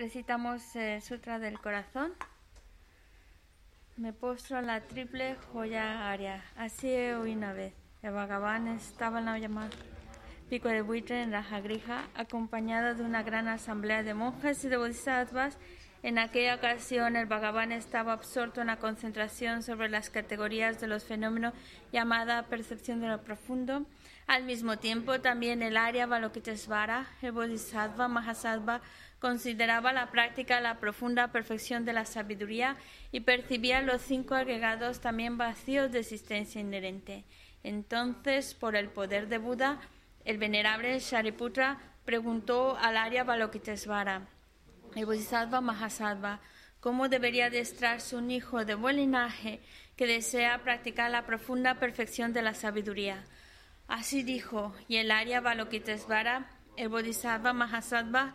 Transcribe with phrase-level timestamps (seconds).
[0.00, 2.14] Recitamos el Sutra del Corazón.
[3.98, 6.42] Me postro en la triple joya área.
[6.56, 7.74] Así hoy una vez.
[8.00, 9.68] El Bhagavan estaba en la llamada
[10.48, 14.78] pico de buitre en la Jagrija, acompañado de una gran asamblea de monjes y de
[14.78, 15.58] bodhisattvas.
[16.02, 21.04] En aquella ocasión, el Bhagavan estaba absorto en la concentración sobre las categorías de los
[21.04, 21.52] fenómenos
[21.92, 23.84] llamada percepción de lo profundo.
[24.26, 28.80] Al mismo tiempo, también el Arya Balokitesvara, el Bodhisattva Mahasattva,
[29.20, 32.76] consideraba la práctica la profunda perfección de la sabiduría
[33.12, 37.24] y percibía los cinco agregados también vacíos de existencia inherente.
[37.62, 39.78] Entonces, por el poder de Buda,
[40.24, 44.26] el venerable Shariputra preguntó al Arya Balokitesvara,
[44.96, 46.40] el Bodhisattva Mahasattva,
[46.80, 49.60] cómo debería adestrarse un hijo de buen linaje
[49.96, 53.22] que desea practicar la profunda perfección de la sabiduría.
[53.86, 58.34] Así dijo, y el Arya Balokitesvara, el Bodhisattva Mahasattva,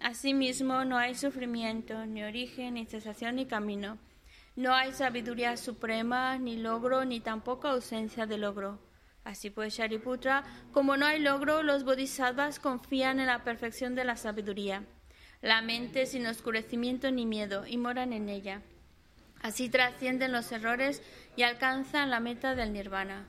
[0.00, 3.98] Asimismo, no hay sufrimiento, ni origen, ni cesación, ni camino.
[4.56, 8.80] No hay sabiduría suprema, ni logro, ni tampoco ausencia de logro.
[9.24, 14.16] Así pues, Shariputra, como no hay logro, los bodhisattvas confían en la perfección de la
[14.16, 14.84] sabiduría.
[15.42, 18.62] La mente sin oscurecimiento ni miedo y moran en ella.
[19.42, 21.02] Así trascienden los errores
[21.36, 23.28] y alcanzan la meta del nirvana.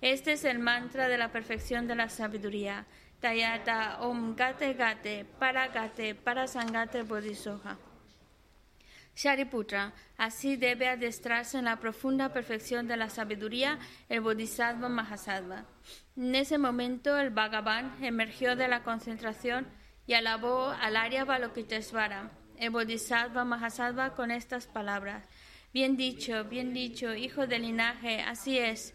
[0.00, 2.86] Este es el mantra de la perfección de la sabiduría.
[3.20, 7.76] Tayata Om Gate Gate Para Gate Para Sangate Bodhisoha.
[9.16, 15.64] Shariputra, así debe adestrarse en la profunda perfección de la sabiduría el Bodhisattva Mahasattva.
[16.16, 19.66] En ese momento el Bhagavan emergió de la concentración
[20.06, 25.28] y alabó al Arya Balokitesvara, el Bodhisattva Mahasattva, con estas palabras.
[25.74, 28.94] Bien dicho, bien dicho, hijo del linaje, así es,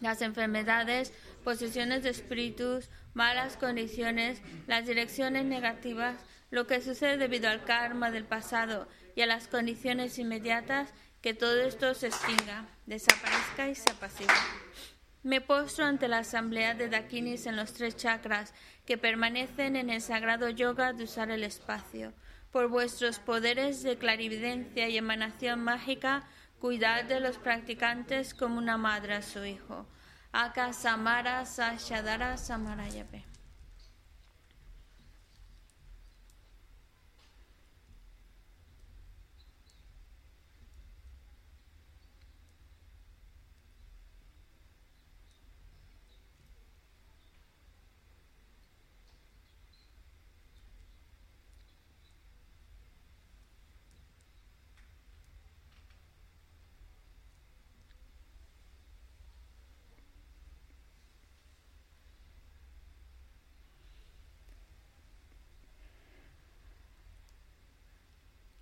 [0.00, 1.12] Las enfermedades,
[1.44, 6.16] posesiones de espíritus, malas condiciones, las direcciones negativas,
[6.50, 11.60] lo que sucede debido al karma del pasado y a las condiciones inmediatas, que todo
[11.60, 14.34] esto se extinga, desaparezca y se apacigua.
[15.22, 18.54] Me postro ante la asamblea de Dakinis en los tres chakras
[18.86, 22.14] que permanecen en el sagrado yoga de usar el espacio.
[22.50, 26.26] Por vuestros poderes de clarividencia y emanación mágica,
[26.60, 29.86] cuidad de los practicantes como una madre a su hijo.
[30.32, 33.29] Aka Samara Sashadara Samarayape.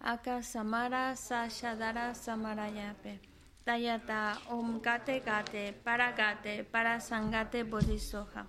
[0.09, 3.21] Aka Samara Sashadara Samarayape.
[3.63, 8.47] Tayata Om Gate Gate Para Gate Para Sangate Bodhisoja.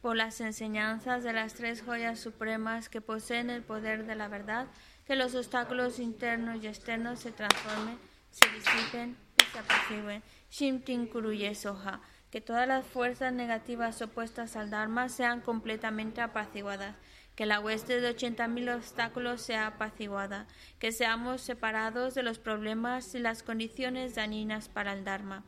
[0.00, 4.66] Por las enseñanzas de las tres joyas supremas que poseen el poder de la verdad,
[5.06, 7.96] que los obstáculos internos y externos se transformen,
[8.32, 10.24] se disipen y se apacigüen.
[10.50, 12.00] Shimtin Kuruye Soja.
[12.32, 16.96] Que todas las fuerzas negativas opuestas al Dharma sean completamente apaciguadas
[17.42, 20.46] que la hueste de ochenta mil obstáculos sea apaciguada,
[20.78, 25.42] que seamos separados de los problemas y las condiciones dañinas para el Dharma,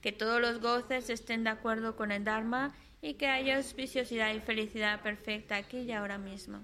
[0.00, 4.38] que todos los goces estén de acuerdo con el Dharma y que haya auspiciosidad y
[4.38, 6.60] felicidad perfecta aquí y ahora mismo.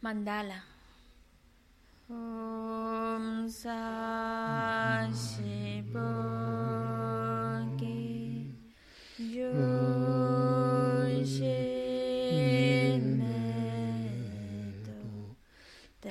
[0.00, 0.64] Mandala.
[2.08, 3.48] Om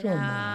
[0.01, 0.50] 是我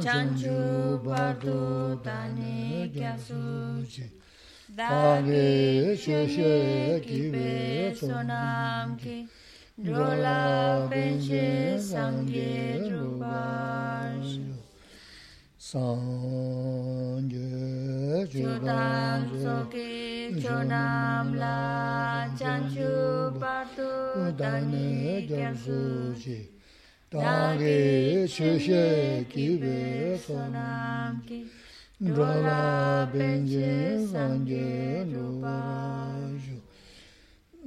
[0.00, 0.58] Chanchu
[1.04, 1.60] Bardu
[2.02, 3.84] Tani Kyasu
[4.74, 7.31] Dagi Sheshe Ki
[8.12, 9.26] cho nam ki
[9.84, 14.12] rô la bên chế sang ye rô ba
[15.58, 22.90] sang ye cho tam so ki cho nam la chan chu
[23.40, 23.90] pa tu
[24.38, 25.80] ta ni kem su
[26.24, 26.38] chi
[27.10, 31.40] ta ge chu she ki ve so nam ki
[32.16, 35.81] rô la bên chế sang ye rô ba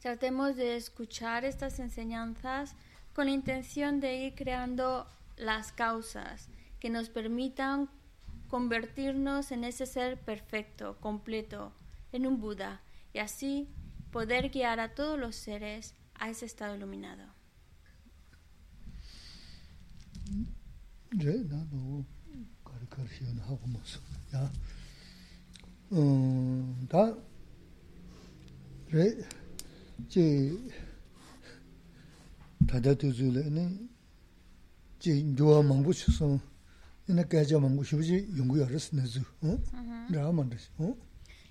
[0.00, 2.74] Tratemos de escuchar estas enseñanzas
[3.12, 5.06] con la intención de ir creando
[5.36, 7.90] las causas que nos permitan
[8.48, 11.72] convertirnos en ese ser perfecto, completo,
[12.12, 12.80] en un Buda,
[13.12, 13.68] y así
[14.12, 17.29] poder guiar a todos los seres a ese estado iluminado.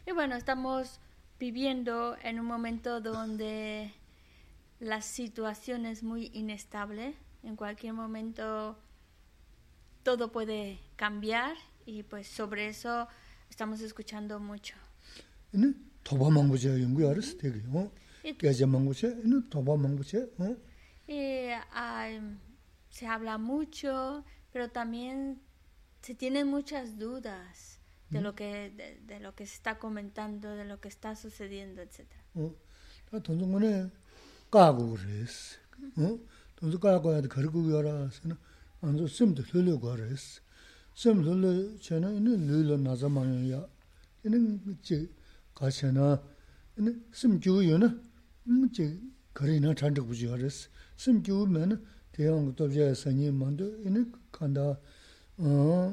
[0.06, 1.00] Y bueno, estamos
[1.40, 3.92] viviendo en un momento donde
[4.80, 7.16] la situación es muy inestable.
[7.44, 8.78] En cualquier momento
[10.04, 11.56] todo puede cambiar
[11.86, 13.08] y pues sobre eso
[13.50, 14.76] estamos escuchando mucho.
[21.08, 22.22] y, hay-
[22.90, 25.40] se habla mucho, pero también
[26.02, 27.80] se tienen muchas dudas
[28.10, 31.82] de lo que de, de lo que se está comentando, de lo que está sucediendo,
[31.82, 32.24] etcétera.
[36.59, 36.79] 다 돈종원에 까고 그랬어.
[36.79, 36.79] 어?
[36.79, 38.37] 돈도 까고 해야 그러고 열어서는
[38.81, 40.41] 안도 심도 흘려고 그랬어.
[40.95, 43.67] 심 흘려 전에 있는 늘려 나자만이야.
[44.25, 45.11] 이는 지
[45.55, 46.23] 가셔나
[46.79, 48.01] 이는 심 주요나
[48.49, 49.01] 음지
[49.35, 50.69] 거리나 잔적 부지 그랬어.
[50.97, 54.79] 심 주면 대형 도저에 선이 만도 이는 간다
[55.37, 55.93] 어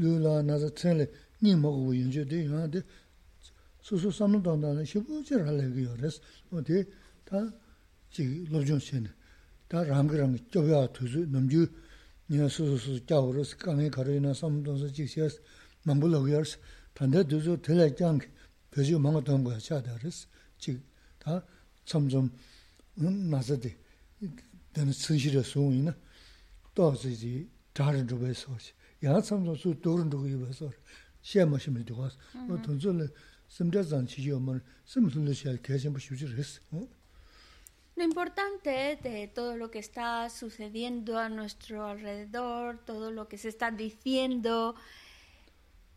[0.00, 1.10] 르라 나자 틀에
[1.42, 2.82] 니 먹고 연주돼 야데
[3.80, 6.20] 수수 삼는 동안에 시부지를 하려고 그랬어.
[6.52, 6.84] 어디
[7.24, 7.52] 다
[8.10, 9.10] 지, 로준 씨는
[9.68, 11.66] 다 랑그랑 쪼야 두주 넘주
[12.30, 15.42] 니가 수수수 짜오르스 강에 가르이나 삼동서 지시스
[15.84, 16.58] 만불로 그랬어.
[16.94, 18.18] 단대 두주 들려장
[18.70, 19.58] 그지 뭔가 던 거야.
[19.58, 20.28] 차다르스.
[20.58, 21.44] 지다
[21.84, 22.30] 점점
[22.98, 23.76] 음 나서대.
[24.72, 25.94] 되는 순실의 소이나
[26.74, 28.72] 또 이제 다른 쪽에 소시.
[29.04, 30.70] 야 삼성 수 도른 쪽에 입어서
[31.22, 33.08] 시험하시면 되고 어 돈줄을
[33.48, 36.60] 심자산 지요면 심술을 잘 대신 보시지 그랬어.
[36.70, 36.88] 어?
[37.97, 43.49] Lo importante de todo lo que está sucediendo a nuestro alrededor, todo lo que se
[43.49, 44.75] está diciendo,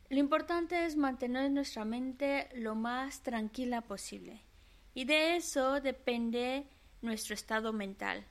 [0.09, 4.41] lo importante es mantener nuestra mente lo más tranquila posible.
[4.95, 6.67] Y de eso depende
[7.03, 8.25] nuestro estado mental.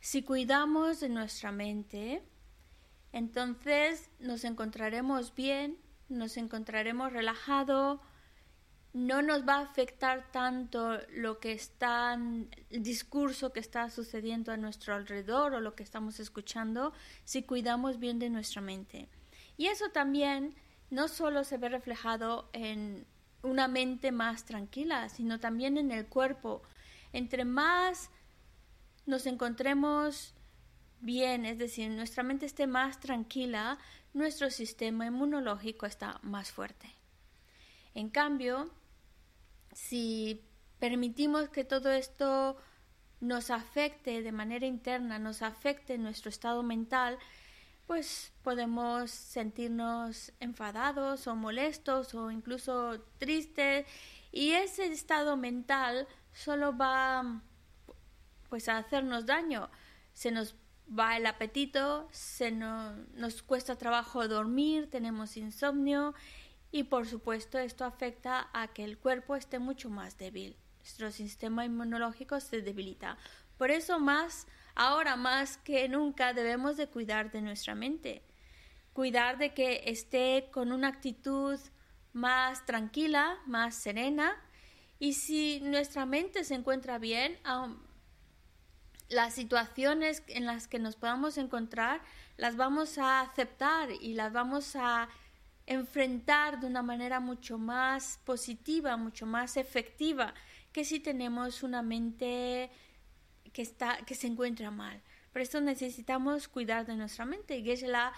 [0.00, 2.22] Si cuidamos de nuestra mente,
[3.12, 5.78] entonces nos encontraremos bien,
[6.10, 7.98] nos encontraremos relajados
[8.94, 14.58] no nos va a afectar tanto lo que está, el discurso que está sucediendo a
[14.58, 16.92] nuestro alrededor o lo que estamos escuchando
[17.24, 19.08] si cuidamos bien de nuestra mente.
[19.56, 20.54] Y eso también
[20.90, 23.06] no solo se ve reflejado en
[23.42, 26.62] una mente más tranquila, sino también en el cuerpo.
[27.14, 28.10] Entre más
[29.06, 30.34] nos encontremos
[31.00, 33.78] bien, es decir, nuestra mente esté más tranquila,
[34.12, 36.94] nuestro sistema inmunológico está más fuerte.
[37.94, 38.70] En cambio,
[39.72, 40.42] si
[40.78, 42.56] permitimos que todo esto
[43.20, 47.18] nos afecte de manera interna, nos afecte nuestro estado mental,
[47.86, 53.86] pues podemos sentirnos enfadados o molestos o incluso tristes
[54.32, 57.42] y ese estado mental solo va
[58.48, 59.70] pues a hacernos daño.
[60.14, 60.56] Se nos
[60.98, 66.14] va el apetito, se nos cuesta trabajo dormir, tenemos insomnio
[66.72, 70.56] y por supuesto esto afecta a que el cuerpo esté mucho más débil.
[70.78, 73.18] Nuestro sistema inmunológico se debilita.
[73.58, 78.22] Por eso más, ahora más que nunca debemos de cuidar de nuestra mente.
[78.94, 81.60] Cuidar de que esté con una actitud
[82.14, 84.34] más tranquila, más serena.
[84.98, 87.38] Y si nuestra mente se encuentra bien,
[89.08, 92.00] las situaciones en las que nos podamos encontrar
[92.38, 95.08] las vamos a aceptar y las vamos a
[95.72, 100.34] enfrentar de una manera mucho más positiva, mucho más efectiva
[100.72, 102.70] que si tenemos una mente
[103.52, 105.00] que está que se encuentra mal.
[105.32, 108.12] Por eso necesitamos cuidar de nuestra mente y Geshe-la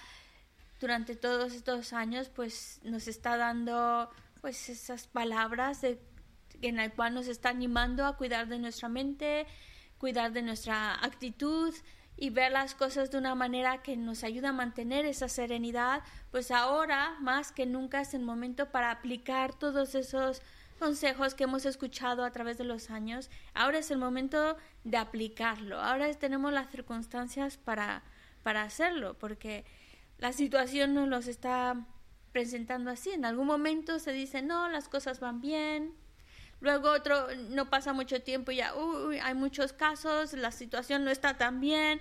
[0.81, 5.99] durante todos estos años pues nos está dando pues esas palabras de,
[6.61, 9.47] en las cuales nos está animando a cuidar de nuestra mente,
[9.99, 11.75] cuidar de nuestra actitud,
[12.17, 16.51] y ver las cosas de una manera que nos ayuda a mantener esa serenidad, pues
[16.51, 20.43] ahora más que nunca es el momento para aplicar todos esos
[20.79, 23.31] consejos que hemos escuchado a través de los años.
[23.55, 25.81] Ahora es el momento de aplicarlo.
[25.81, 28.03] Ahora tenemos las circunstancias para,
[28.43, 29.65] para hacerlo, porque
[30.19, 31.87] la situación nos los está
[32.33, 33.11] presentando así.
[33.11, 35.95] En algún momento se dice, no, las cosas van bien,
[36.65, 41.11] Luego otro, no pasa mucho tiempo y ya, uy, hay muchos casos, la situación no
[41.11, 42.01] está tan bien,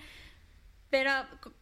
[0.90, 1.12] pero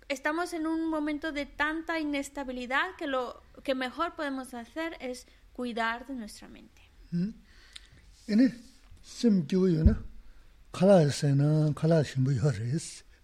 [0.07, 6.05] estamos en un momento de tanta inestabilidad que lo que mejor podemos hacer es cuidar
[6.05, 6.79] de nuestra mente.
[8.27, 8.53] ene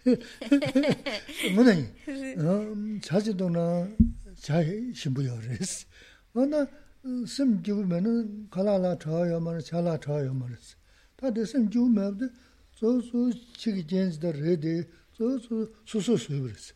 [7.26, 10.76] sim gyume는 칼라라 차요 말아 차라 차요 말았어.
[11.15, 12.30] 다들 sim gyume도
[12.76, 16.76] 소소 치기 젠스더 레디 소소 소소 수브스.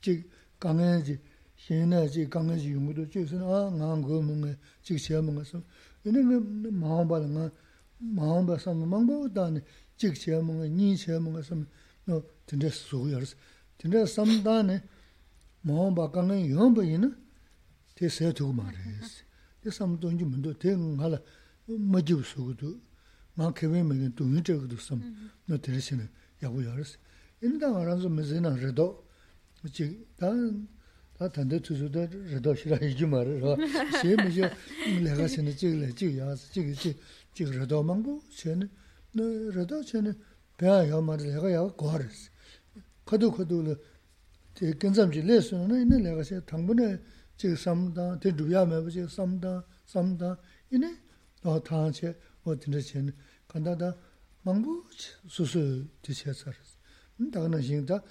[0.00, 0.24] 지
[0.58, 1.18] 강해지
[1.56, 5.60] 신나지 강해지 용도 지선 아 나고 뭔가 지 시험 가서
[6.06, 7.50] 얘는 마음 받는
[7.98, 9.60] 마음 봐서 망고 다니
[9.96, 11.56] 지 시험 뭔가 니 시험 가서
[12.04, 13.36] 너 진짜 소요스.
[13.78, 14.82] 진짜 삼다네
[15.62, 17.16] 마음 봐 강해 용보이는
[17.96, 19.25] 대세 두고 말했어.
[19.65, 21.19] 이 삼동지 문도 대응하라
[21.65, 22.79] 뭐지고 수고도
[23.35, 25.01] 막 개매면 또 문제거든 삼
[25.45, 26.07] 너들으시네
[26.43, 26.97] 야고 열었어
[27.41, 29.07] 인다 알아서 메시나 레도
[29.71, 30.67] 지 다른
[31.17, 33.55] 다 단대 투수도 레도 싫어 이지 말어
[34.01, 34.49] 시에미죠
[35.03, 36.99] 내가 신의 찍을래 찍야 찍이 찍
[37.33, 38.69] 찍 레도 망고 쟤는
[39.13, 40.13] 너 레도 쟤는
[40.57, 42.29] 배야 말을 내가 야 고하랬어
[43.05, 43.75] 거도 거도
[44.53, 46.99] 제 근점지 레슨은 있는 내가 제 당분에
[47.36, 50.38] chik samdang, ten dhubya mayba chik samdang, samdang,
[50.70, 50.90] ini
[51.42, 53.12] dhawa thang che, o tinda chen,
[53.46, 53.94] kanda da
[54.44, 54.84] mangbu
[55.26, 56.76] susu di che tsaras.
[57.16, 58.02] Daga na xing da,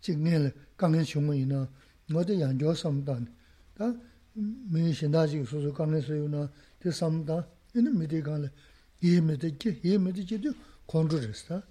[0.00, 1.68] chik ngen le, kangen shungu ina,
[2.08, 3.26] ngo de yangyo samdang,
[3.74, 3.94] da
[4.34, 8.52] mini shinda chik susu kangen suyu na, di samdang, ini midi kan le,
[8.98, 10.50] ye midi ki, ye midi ki di
[10.86, 11.62] kondru res, da,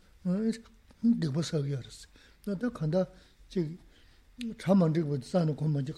[1.02, 2.08] dikba sagya res.
[2.44, 3.08] Da kanda
[3.50, 3.78] chik,
[4.58, 5.98] chamandik wad zanu kumbang chik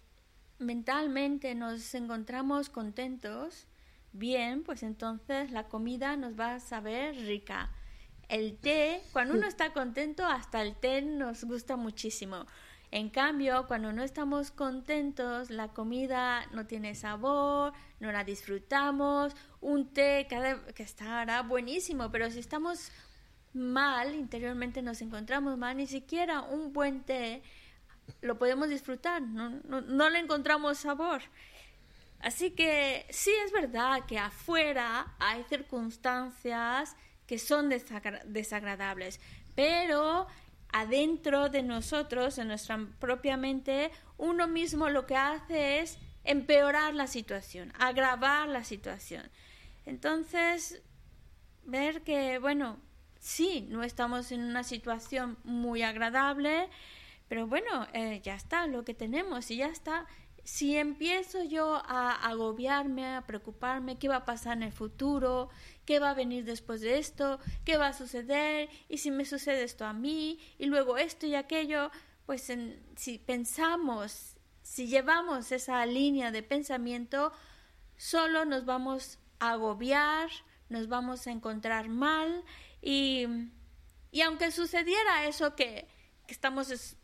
[0.61, 3.67] mentalmente nos encontramos contentos,
[4.13, 7.71] bien, pues entonces la comida nos va a saber rica.
[8.29, 12.45] El té, cuando uno está contento, hasta el té nos gusta muchísimo.
[12.91, 19.93] En cambio, cuando no estamos contentos, la comida no tiene sabor, no la disfrutamos, un
[19.93, 22.91] té que estará buenísimo, pero si estamos
[23.53, 27.43] mal, interiormente nos encontramos mal, ni siquiera un buen té
[28.21, 31.21] lo podemos disfrutar, no, le encontramos sabor.
[32.19, 36.95] Así que sí es verdad que afuera hay circunstancias
[37.25, 39.19] que son desagradables,
[39.55, 40.27] pero
[40.71, 47.07] adentro de nosotros, en nuestra propia mente, uno mismo lo que hace es empeorar la
[47.07, 49.29] situación, agravar la situación.
[49.85, 50.81] Entonces,
[51.65, 52.79] ver que, bueno,
[53.19, 56.69] sí, no estamos en una situación muy agradable,
[57.31, 60.05] pero bueno, eh, ya está, lo que tenemos y ya está.
[60.43, 65.47] Si empiezo yo a agobiarme, a preocuparme, qué va a pasar en el futuro,
[65.85, 69.63] qué va a venir después de esto, qué va a suceder, y si me sucede
[69.63, 71.89] esto a mí, y luego esto y aquello,
[72.25, 72.51] pues
[72.97, 77.31] si pensamos, si llevamos esa línea de pensamiento,
[77.95, 80.29] solo nos vamos a agobiar,
[80.67, 82.43] nos vamos a encontrar mal
[82.81, 83.25] y,
[84.21, 85.87] aunque sucediera eso que,
[86.27, 86.97] estamos,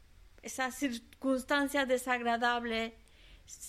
[0.48, 2.98] esa circunstancia desagradable,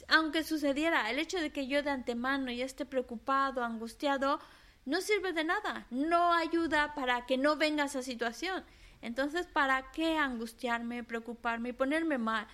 [0.09, 4.41] aunque sucediera el hecho de que yo de antemano ya esté preocupado, angustiado,
[4.85, 8.65] no sirve de nada, no ayuda para que no venga esa situación.
[9.03, 12.49] Entonces, ¿para qué angustiarme, preocuparme y ponerme mal?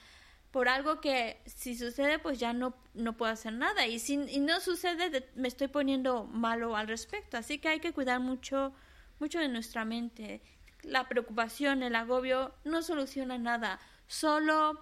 [0.50, 3.86] Por algo que si sucede, pues ya no, no puedo hacer nada.
[3.86, 7.36] Y si no sucede, me estoy poniendo malo al respecto.
[7.36, 8.74] Así que hay que cuidar mucho
[9.18, 10.42] mucho de nuestra mente.
[10.82, 14.78] La preocupación, el agobio no soluciona nada, solo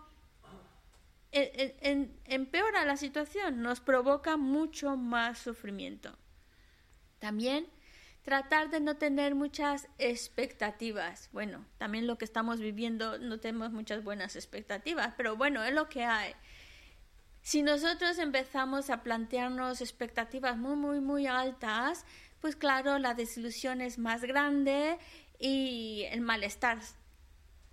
[1.33, 6.17] empeora la situación, nos provoca mucho más sufrimiento.
[7.19, 7.67] También
[8.23, 11.29] tratar de no tener muchas expectativas.
[11.33, 15.89] Bueno, también lo que estamos viviendo no tenemos muchas buenas expectativas, pero bueno, es lo
[15.89, 16.35] que hay.
[17.41, 22.05] Si nosotros empezamos a plantearnos expectativas muy, muy, muy altas,
[22.41, 24.99] pues claro, la desilusión es más grande
[25.39, 26.79] y el malestar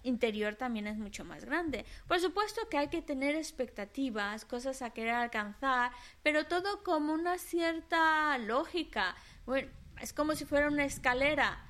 [0.04, 1.86] interior también es mucho más grande.
[2.08, 5.92] Por supuesto que hay que tener expectativas, cosas a querer alcanzar,
[6.24, 9.16] pero todo como una cierta lógica.
[9.46, 9.70] Bueno,
[10.02, 11.66] es como si fuera una escalera.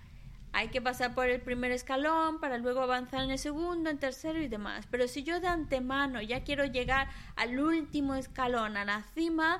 [0.51, 4.41] Hay que pasar por el primer escalón para luego avanzar en el segundo, en tercero
[4.41, 4.87] y demás.
[4.89, 9.59] Pero si yo de antemano ya quiero llegar al último escalón, a la cima,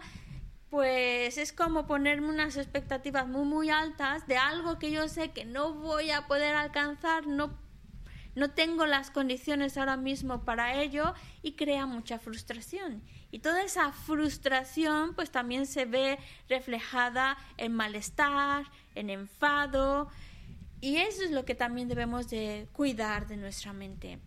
[0.70, 5.46] pues es como ponerme unas expectativas muy muy altas de algo que yo sé que
[5.46, 7.58] no voy a poder alcanzar, no,
[8.40, 13.04] no tengo las condiciones ahora mismo para ello y crea mucha frustración.
[13.32, 20.10] Y toda esa frustración pues también se ve reflejada en malestar, en enfado
[20.82, 24.20] y eso es lo que también debemos de cuidar de nuestra mente.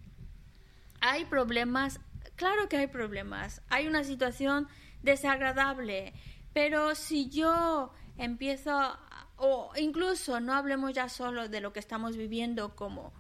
[1.01, 1.99] Hay problemas,
[2.37, 4.69] claro que hay problemas, hay una situación
[5.03, 6.13] desagradable,
[6.53, 8.97] pero si yo empiezo,
[9.37, 13.13] o incluso no hablemos ya solo de lo que estamos viviendo como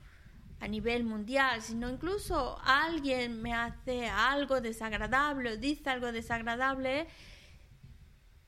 [0.62, 7.08] a nivel mundial, sino incluso alguien me hace algo desagradable o dice algo desagradable,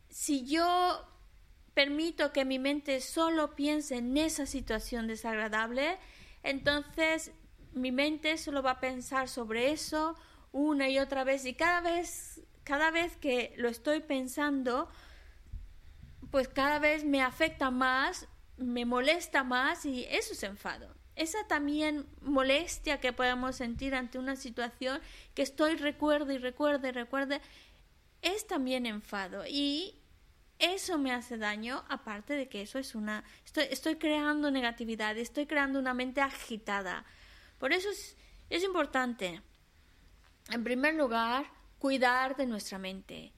[0.09, 1.05] si yo
[1.75, 5.99] permito que mi mente solo piense en esa situación desagradable,
[6.45, 7.33] entonces
[7.73, 10.15] mi mente solo va a pensar sobre eso
[10.53, 14.89] una y otra vez y cada vez cada vez que lo estoy pensando,
[16.31, 20.95] pues cada vez me afecta más, me molesta más y eso es enfado.
[21.17, 25.01] Esa también molestia que podemos sentir ante una situación
[25.35, 27.41] que estoy recuerdo y recuerde y recuerde,
[28.23, 30.01] es también enfado y
[30.59, 33.25] eso me hace daño, aparte de que eso es una...
[33.45, 37.05] Estoy, estoy creando negatividad, estoy creando una mente agitada.
[37.59, 38.17] Por eso es,
[38.51, 39.43] es importante,
[40.51, 41.47] en primer lugar,
[41.79, 43.33] cuidar de nuestra mente,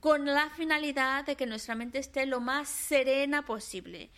[0.00, 4.10] con la finalidad de que nuestra mente esté lo más serena posible.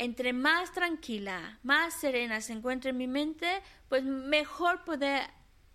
[0.00, 3.48] Entre más tranquila, más serena se encuentre mi mente,
[3.88, 5.22] pues mejor podré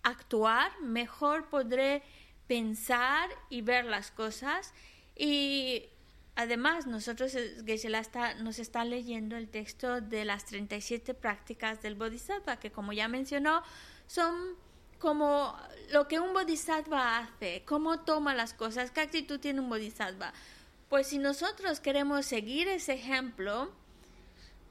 [0.01, 2.03] actuar, mejor podré
[2.47, 4.73] pensar y ver las cosas.
[5.13, 5.89] Y
[6.35, 12.57] además, nosotros, Geshe-la está, nos está leyendo el texto de las 37 prácticas del Bodhisattva,
[12.57, 13.61] que como ya mencionó,
[14.07, 14.55] son
[14.99, 15.53] como
[15.91, 20.31] lo que un bodhisattva hace, cómo toma las cosas, qué actitud tiene un bodhisattva.
[20.87, 23.69] Pues si nosotros queremos seguir ese ejemplo,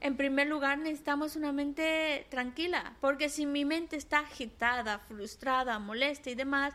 [0.03, 6.29] en primer lugar necesitamos una mente tranquila, porque si mi mente está agitada, frustrada, molesta
[6.29, 6.73] y demás,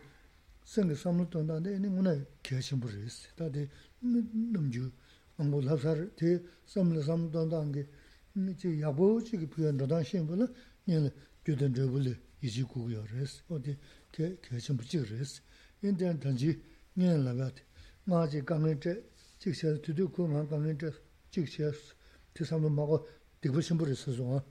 [0.64, 3.28] 생의 삼로 돈다데 이네 문에 계신 분이 있어.
[3.36, 3.68] 다들
[4.52, 4.92] 넘주
[5.36, 7.86] 뭐 라사르 대 셈을 삼 돈다는 게
[8.52, 10.46] 이제 야보지기 표현 너다 신분은
[10.88, 11.10] 얘는
[11.44, 13.04] 주된 저불이 이지 구고요.
[13.08, 13.76] 그래서 어디
[14.12, 15.42] 개 계신 분이 그랬어.
[15.82, 16.60] 인데 단지
[16.96, 17.50] nian la ga
[18.04, 20.92] ma ji gang ne zhe ji xie tu du ku ma gang ne zhe
[21.30, 21.72] ji xie
[22.32, 23.06] ti sam lu ma go
[23.40, 24.44] di bu xin bu ri si zong a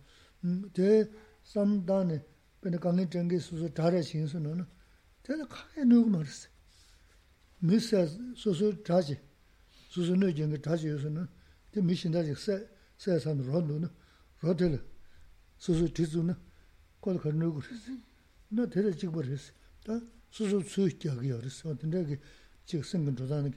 [0.73, 1.09] de
[1.43, 2.23] sam da ne
[2.63, 4.65] pe ne gang ne zheng ge su su zha re xin su no no
[5.23, 6.47] de de ka ye nu ma ri si
[7.59, 9.17] mi se su su zha ji
[9.89, 11.27] su su nu jing ge zha ji yu su no
[11.71, 12.55] de mi xin da ji se
[12.97, 13.89] se san ro nu no
[14.41, 14.79] ro de le
[15.57, 16.35] su su ti zu no
[16.99, 17.93] ko de ka nu gu ri si
[18.55, 19.51] no de de ji bu ri si
[19.85, 19.95] da
[20.29, 21.75] 수수 수익이 어렸어.
[21.77, 22.19] 근데 그
[22.65, 23.51] 지금 생긴 조사는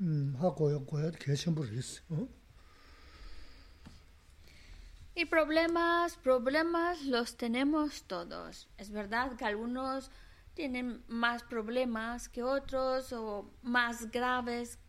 [0.00, 2.02] 음 하고요 고요 개심부를 했어.
[2.10, 2.28] 어?
[5.21, 8.67] Y problemas, problemas los tenemos todos.
[8.79, 10.09] Es verdad que algunos
[10.55, 14.79] tienen más problemas que otros o más graves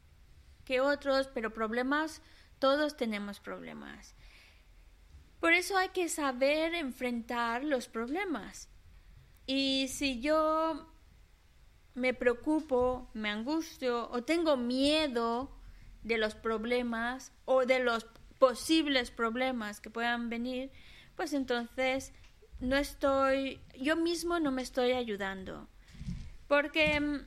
[0.64, 2.22] que otros, pero problemas,
[2.58, 4.14] todos tenemos problemas.
[5.38, 8.70] Por eso hay que saber enfrentar los problemas.
[9.44, 10.94] Y si yo
[11.92, 15.54] me preocupo, me angustio o tengo miedo
[16.02, 18.06] de los problemas o de los
[18.42, 20.72] posibles problemas que puedan venir,
[21.14, 22.12] pues entonces
[22.58, 25.68] no estoy, yo mismo no me estoy ayudando.
[26.48, 27.20] Porque mm,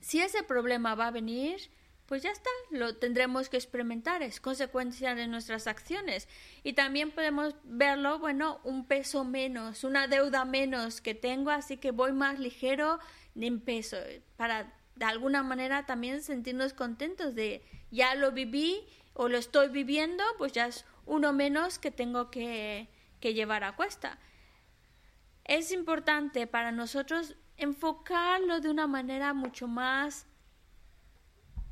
[0.00, 1.70] si ese problema va a venir,
[2.06, 6.28] pues ya está, lo tendremos que experimentar, es consecuencia de nuestras acciones.
[6.62, 11.90] Y también podemos verlo, bueno, un peso menos, una deuda menos que tengo, así que
[11.90, 13.00] voy más ligero
[13.34, 13.98] en peso,
[14.38, 18.84] para de alguna manera también sentirnos contentos de ya lo viví
[19.18, 23.74] o lo estoy viviendo, pues ya es uno menos que tengo que, que llevar a
[23.74, 24.20] cuesta.
[25.44, 30.28] Es importante para nosotros enfocarlo de una manera mucho más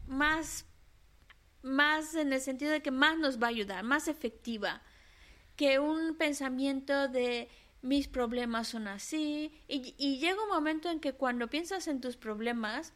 [0.09, 0.67] más,
[1.63, 4.83] más en el sentido de que más nos va a ayudar, más efectiva,
[5.55, 7.49] que un pensamiento de
[7.81, 9.53] mis problemas son así.
[9.69, 12.93] Y, y llega un momento en que cuando piensas en tus problemas,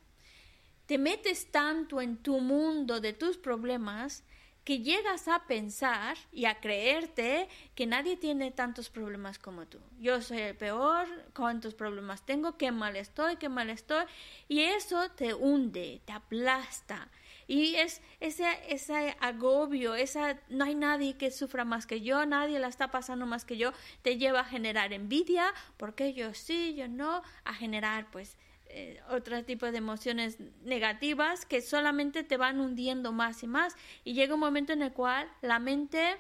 [0.87, 4.25] te metes tanto en tu mundo de tus problemas
[4.71, 9.81] que llegas a pensar y a creerte que nadie tiene tantos problemas como tú.
[9.99, 14.05] Yo soy el peor, cuántos problemas tengo, qué mal estoy, qué mal estoy.
[14.47, 17.09] Y eso te hunde, te aplasta.
[17.49, 22.61] Y es ese, ese agobio, esa, no hay nadie que sufra más que yo, nadie
[22.61, 26.87] la está pasando más que yo, te lleva a generar envidia, porque yo sí, yo
[26.87, 28.37] no, a generar pues
[28.73, 34.15] eh, otro tipo de emociones negativas que solamente te van hundiendo más y más y
[34.15, 36.17] llega un momento en el cual la mente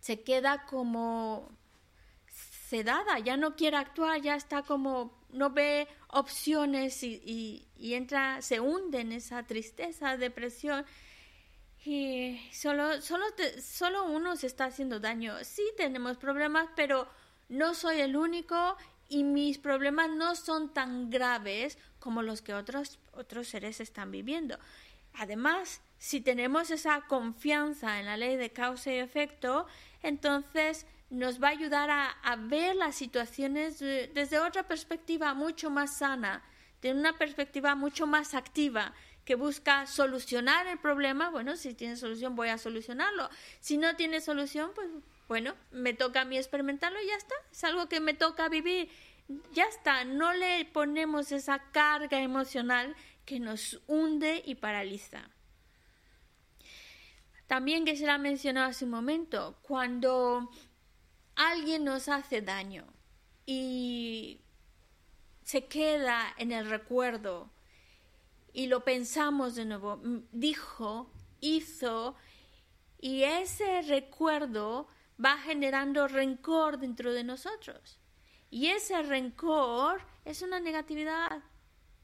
[0.00, 1.50] se queda como
[2.68, 9.00] sedada, ya no quiere actuar, ya está como no ve opciones y, entra, se hunde
[9.00, 10.86] en esa tristeza, depresión
[11.84, 13.24] y solo, solo,
[13.60, 15.34] solo uno se está haciendo daño.
[15.42, 17.06] Sí tenemos problemas, pero
[17.50, 18.76] no soy el único
[19.14, 24.58] y mis problemas no son tan graves como los que otros, otros seres están viviendo.
[25.14, 29.68] Además, si tenemos esa confianza en la ley de causa y efecto,
[30.02, 36.42] entonces nos va a ayudar a, ver las situaciones desde otra perspectiva mucho más sana,
[36.82, 41.30] de una perspectiva mucho más activa, que busca solucionar el problema.
[41.30, 43.30] Bueno, si tiene solución, voy a solucionarlo.
[43.60, 44.88] Si no tiene solución, pues
[45.28, 47.34] bueno, me toca a mí experimentarlo y ya está.
[47.50, 48.90] Es algo que me toca vivir.
[49.52, 55.30] Ya está, no le ponemos esa carga emocional que nos hunde y paraliza.
[57.46, 60.50] También que se la mencionado hace un momento, cuando
[61.36, 62.86] alguien nos hace daño
[63.46, 64.40] y
[65.42, 67.50] se queda en el recuerdo
[68.52, 70.00] y lo pensamos de nuevo,
[70.32, 71.10] dijo,
[71.40, 72.14] hizo,
[73.00, 74.88] y ese recuerdo
[75.22, 77.98] va generando rencor dentro de nosotros.
[78.50, 81.42] Y ese rencor es una negatividad.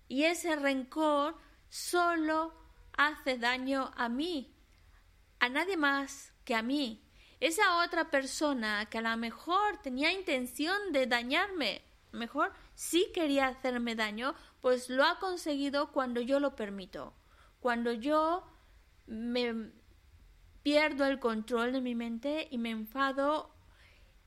[0.08, 1.36] Y ese rencor
[1.68, 2.52] solo
[2.96, 4.52] hace daño a mí,
[5.38, 7.02] a nadie más que a mí.
[7.38, 13.94] Esa otra persona que a lo mejor tenía intención de dañarme, mejor sí quería hacerme
[13.94, 17.14] daño, pues lo ha conseguido cuando yo lo permito.
[17.60, 18.44] Cuando yo
[19.06, 19.72] me
[20.62, 23.54] pierdo el control de mi mente y me enfado,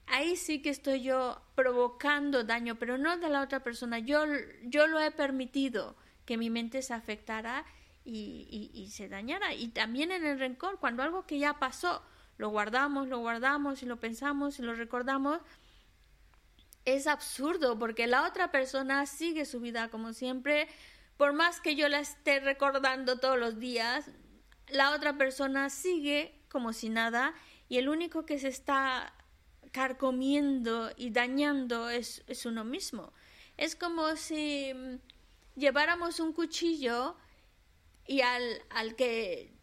[0.08, 4.00] ahí sí que estoy yo provocando daño, pero no de la otra persona.
[4.00, 4.26] Yo,
[4.64, 7.66] yo lo he permitido que mi mente se afectara
[8.06, 9.54] y, y, se dañara.
[9.54, 12.04] Y también en el rencor, cuando algo que ya pasó,
[12.38, 15.40] lo guardamos, lo guardamos y lo pensamos y lo recordamos,
[16.86, 20.68] es absurdo porque la otra persona sigue su vida como siempre.
[21.18, 24.10] Por más que yo la esté recordando todos los días,
[24.74, 27.34] la otra persona sigue como si nada
[27.70, 29.14] y el único que se está
[29.72, 33.14] carcomiendo y dañando es, es uno mismo.
[33.58, 34.96] Es como si mm,
[35.56, 37.16] lleváramos un cuchillo
[38.06, 39.54] y al, al que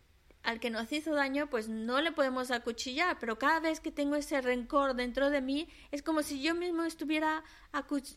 [0.43, 4.17] al que nos hizo daño, pues no le podemos acuchillar, pero cada vez que tengo
[4.17, 7.45] ese rencor dentro de mí, es como si yo mismo estuviera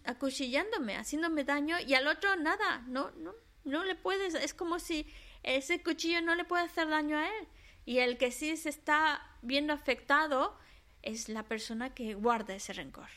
[0.06, 3.34] acuchillándome, haciéndome daño, y al otro nada, no, no,
[3.66, 5.06] no le puedes, es como si
[5.44, 7.48] ese cuchillo no le puede hacer daño a él.
[7.86, 10.58] Y el que sí se está viendo afectado
[11.02, 13.10] es la persona que guarda ese rencor.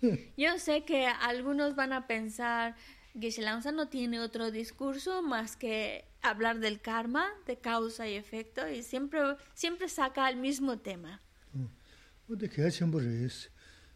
[0.36, 2.74] Yo sé que algunos van a pensar
[3.20, 8.68] que Lanza no tiene otro discurso más que hablar del karma, de causa y efecto,
[8.68, 9.20] y siempre,
[9.54, 11.22] siempre saca el mismo tema.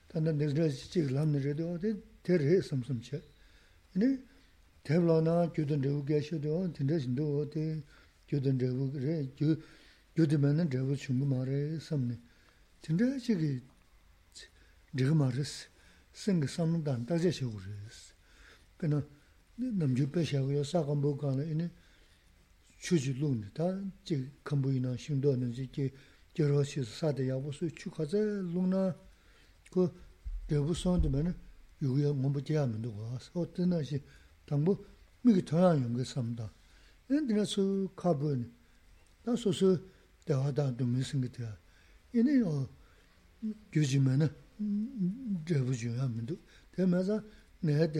[0.09, 3.23] 단다 네즈레스 지 람네레도 데 테레 섬섬체
[3.94, 4.18] 아니
[4.83, 7.83] 대블라나 교든 레우 계셔도 딘데신도 데
[8.27, 9.55] 교든 레우 그래 교
[10.16, 12.18] 교드면은 레우 중고 말에 섬네
[12.81, 13.61] 딘데 지기
[14.94, 15.68] 레우 말스
[16.12, 18.14] 생가 섬단 다제 셔우레스
[18.79, 19.07] 그나
[19.57, 21.68] 남주 배샤고요 사건보 간에 이니
[22.79, 25.90] 추지 룬데 다지 컴보이나 심도는 지기
[26.33, 28.97] 저러시 사대 야보수 축하제 룬나
[29.71, 29.91] 그
[30.47, 31.36] 대부 손들면
[31.82, 34.02] 요게 뭔가 제하면도 와서 어떤 것이
[34.45, 34.86] 당부
[35.21, 36.52] 미기 토양 연구 삼다.
[37.10, 38.54] 인터넷수 카본
[39.23, 39.78] 나서서
[40.26, 41.52] 대화다 좀 무슨 게 돼요.
[42.13, 42.69] 이네 어
[43.76, 44.28] 요즘에는
[45.45, 46.36] 대부 중요하면도
[46.71, 47.23] 대마자
[47.60, 47.91] 내가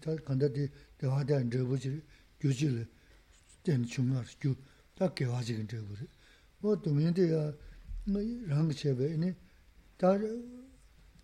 [0.00, 0.68] 다 간다디
[0.98, 2.02] 대화다 대부지
[2.40, 2.88] 교지를
[3.62, 4.54] 된 중요하죠.
[4.94, 6.06] 다 개화지긴 대부지.
[6.58, 7.52] 뭐 도면대야
[8.04, 9.36] 뭐 랑게 제베네
[9.96, 10.16] 다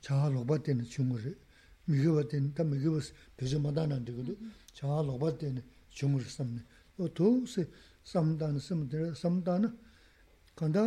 [0.01, 1.37] 자아 로바 때는 중을
[1.85, 2.99] 미겨버 때는 다 미겨버
[3.37, 4.37] 되지 못하는 되거든
[4.73, 6.61] 자아 로바 때는 중을 삼네
[6.97, 7.69] 또 도스
[8.03, 9.77] 삼단 삼들 삼단
[10.55, 10.81] 간다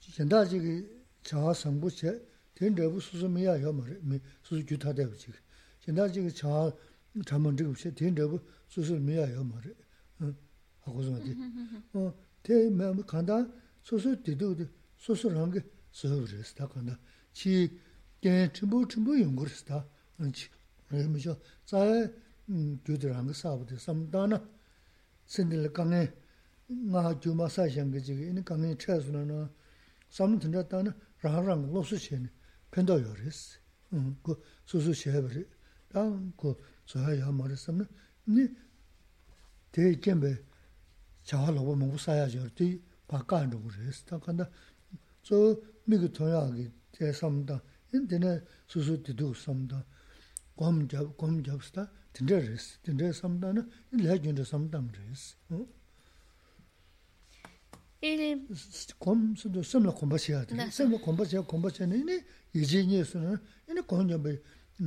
[0.00, 0.86] 현다지기
[1.22, 2.24] 자아 상부체
[2.54, 3.96] 된데부 수수미야 요 말이
[4.42, 5.34] 수수 규타되고 지금
[5.80, 6.72] 현다지기 자아
[7.26, 9.74] 잠은 지금 시 된데부 수수미야 요 말이
[10.80, 11.36] 하고 좀 어디
[11.94, 13.46] 어 대면 간다
[13.82, 14.56] 소소 뒤도
[14.96, 15.60] 소소한 게
[15.92, 16.98] 서울에서 다 간다
[17.32, 17.70] chi
[18.20, 19.86] gen chimbo chimbo yungur sita
[20.32, 20.48] chi
[20.88, 22.10] mi cho tsaaya
[22.46, 24.40] gyudiranga sabdi samdana
[25.24, 26.12] sindila kange
[26.68, 29.50] nga gyuma saishangi chigi ini kange chayasuna na
[30.08, 32.30] samdhinda tana rang rang losu chayani
[32.70, 33.58] pendo yoris
[34.22, 35.46] ku susu chayabari
[35.88, 37.86] tang ku tsuya yaa mara samna
[38.24, 38.48] ni
[39.70, 40.44] te jenbe
[41.22, 44.50] chawa lobo mungu saaya chayari ti pa kandu res tang kanda
[45.22, 47.61] so miki tonyaagi 제 삼다
[47.93, 49.85] 인데네 수수 디두 삼다
[50.55, 55.83] 곰잡 곰잡스다 딘데르스 딘데 삼다는 레전드 삼담레스 어
[58.03, 58.35] 이
[58.99, 63.37] 곰스도 섬라 곰바시야 돼 섬라 곰바시야 곰바시네 이제니스는
[63.69, 64.41] 이네 곰잡에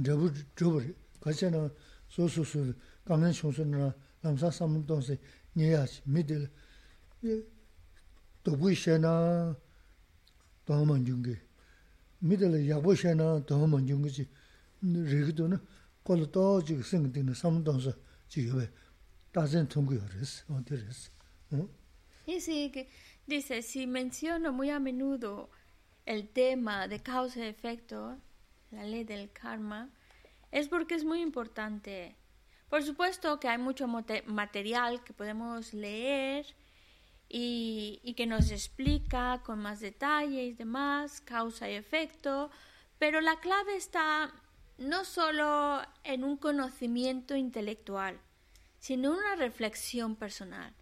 [0.04, 0.84] 저부 저부
[1.18, 1.70] 가셔나
[2.08, 2.74] 소소소
[3.06, 5.18] 강연 총선나 남사 삼동세
[5.56, 6.50] 니야시 미들
[8.42, 9.56] 또 부이셔나
[10.66, 11.40] 도만 중게
[12.21, 14.27] midala yagbo shay na dhawa manchunga chi
[14.81, 15.59] rigido na
[16.03, 17.93] kola taa chiga singa tingna samdansa
[18.29, 18.69] chiga bay
[19.31, 21.11] tazen tungu yo res, onti res.
[22.25, 22.89] Y sí, que
[23.27, 25.49] dice, si menciono muy a menudo
[26.05, 28.17] el tema de causa y efecto,
[28.71, 29.89] la ley del karma,
[30.51, 32.15] es porque es muy importante.
[32.69, 36.45] Por supuesto que hay mucho material que podemos leer,
[37.33, 42.51] y, que nos explica con más detalle y demás, causa y efecto,
[42.99, 44.33] pero la clave está
[44.77, 48.19] no solo en un conocimiento intelectual,
[48.79, 50.75] sino en una reflexión personal,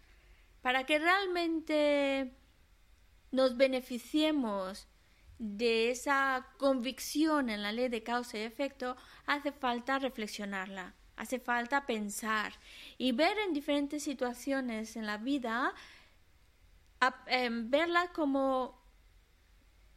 [0.60, 2.34] para que realmente
[3.30, 4.88] nos beneficiemos
[5.38, 11.86] de esa convicción en la ley de causa y efecto, hace falta reflexionarla, hace falta
[11.86, 12.54] pensar
[12.98, 15.72] y ver en diferentes situaciones en la vida,
[17.26, 18.78] em, verla como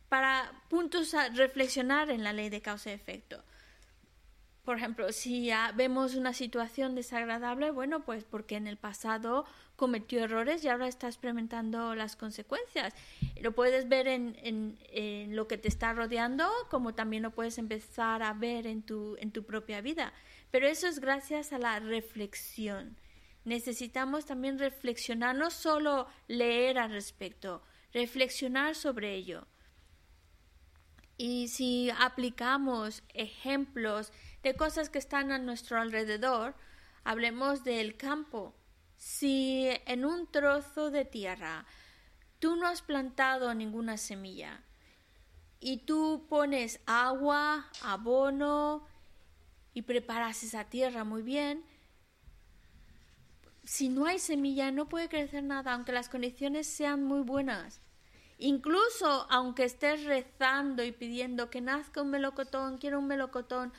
[0.10, 3.44] para puntos a reflexionar en la ley de causa y efecto.
[4.64, 9.46] Por ejemplo, si ya vemos una situación desagradable, bueno, pues porque en el pasado
[9.76, 12.94] cometió errores y ahora está experimentando las consecuencias.
[13.42, 18.24] Lo puedes ver en, en, lo que te está rodeando, como también lo puedes empezar
[18.24, 20.14] a ver en tu, en tu propia vida.
[20.50, 22.96] Pero eso es gracias a la reflexión.
[23.46, 27.62] Necesitamos también reflexionar, no solo leer al respecto,
[27.94, 29.48] reflexionar sobre ello.
[31.18, 36.56] Y si aplicamos ejemplos de cosas que están a nuestro alrededor,
[37.04, 38.56] hablemos del campo.
[38.98, 41.66] Si en un trozo de tierra
[42.40, 44.64] tú no has plantado ninguna semilla
[45.60, 48.86] y tú pones agua, abono
[49.74, 51.64] y preparas esa tierra muy bien,
[53.64, 57.82] si no hay semilla no puede crecer nada, aunque las condiciones sean muy buenas.
[58.38, 63.72] Incluso aunque estés rezando y pidiendo que nazca un melocotón, quiero un melocotón,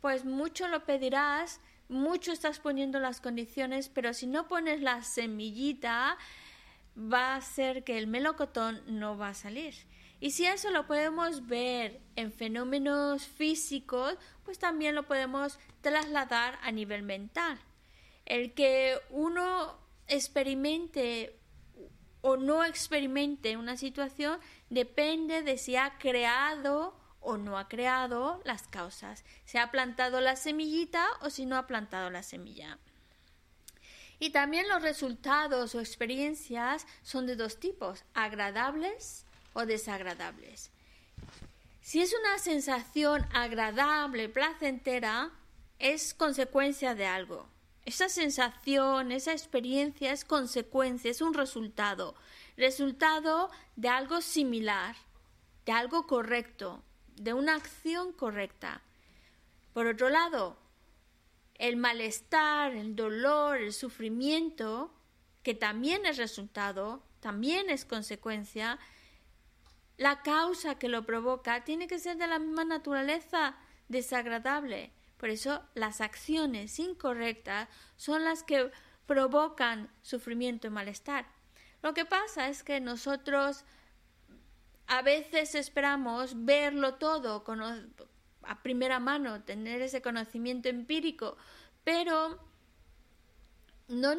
[0.00, 6.18] pues mucho lo pedirás, mucho estás poniendo las condiciones, pero si no pones la semillita,
[6.96, 9.74] va a ser que el melocotón no va a salir.
[10.20, 16.70] Y si eso lo podemos ver en fenómenos físicos, pues también lo podemos trasladar a
[16.72, 17.58] nivel mental.
[18.30, 19.76] El que uno
[20.06, 21.36] experimente
[22.20, 28.68] o no experimente una situación depende de si ha creado o no ha creado las
[28.68, 32.78] causas, si ha plantado la semillita o si no ha plantado la semilla.
[34.20, 39.24] Y también los resultados o experiencias son de dos tipos, agradables
[39.54, 40.70] o desagradables.
[41.82, 45.32] Si es una sensación agradable, placentera,
[45.80, 47.48] es consecuencia de algo.
[47.84, 52.14] Esa sensación, esa experiencia es consecuencia, es un resultado,
[52.56, 54.96] resultado de algo similar,
[55.64, 56.82] de algo correcto,
[57.16, 58.82] de una acción correcta.
[59.72, 60.58] Por otro lado,
[61.54, 64.92] el malestar, el dolor, el sufrimiento,
[65.42, 68.78] que también es resultado, también es consecuencia,
[69.96, 73.56] la causa que lo provoca tiene que ser de la misma naturaleza
[73.88, 74.92] desagradable.
[75.20, 78.70] Por eso las acciones incorrectas son las que
[79.04, 81.26] provocan sufrimiento y malestar.
[81.82, 83.66] Lo que pasa es que nosotros
[84.86, 87.44] a veces esperamos verlo todo
[88.44, 91.36] a primera mano, tener ese conocimiento empírico,
[91.84, 92.40] pero
[93.88, 94.14] no,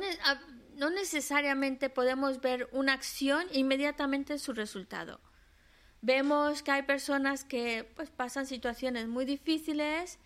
[0.91, 5.20] necesariamente podemos ver una acción inmediatamente su resultado.
[6.02, 10.20] Vemos que hay personas que pues, pasan situaciones muy difíciles,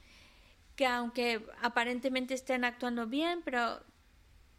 [0.76, 3.82] que aunque aparentemente estén actuando bien, pero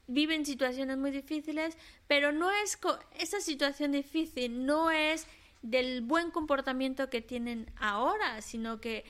[0.07, 2.79] viven situaciones muy difíciles, pero no es
[3.19, 5.27] esa situación difícil no es
[5.63, 9.05] del buen comportamiento que tienen ahora, sino que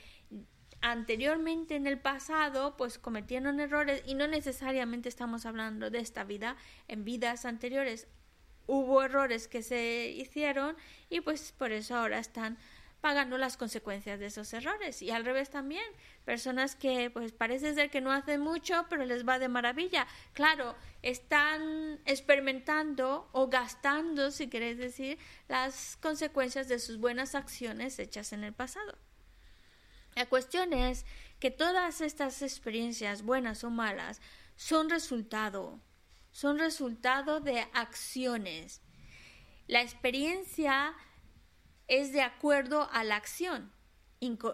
[0.81, 6.57] anteriormente en el pasado pues cometieron errores y no necesariamente estamos hablando de esta vida,
[6.89, 8.07] en vidas anteriores.
[8.67, 10.77] Hubo errores que se hicieron
[11.09, 12.59] y pues por eso ahora están
[13.01, 15.03] pagando las consecuencias de esos errores.
[15.03, 15.85] Y al revés también
[16.25, 20.07] personas que pues parece ser que no hacen mucho pero les va de maravilla.
[20.33, 25.19] Claro están experimentando o gastando si queréis decir
[25.49, 28.99] las consecuencias de sus buenas acciones hechas en el pasado.
[30.15, 31.05] La cuestión es
[31.39, 34.21] que todas estas experiencias buenas o malas
[34.57, 35.81] son resultado
[36.37, 38.83] son resultado de acciones.
[39.69, 40.95] La experiencia
[41.89, 43.73] es de acuerdo a la acción.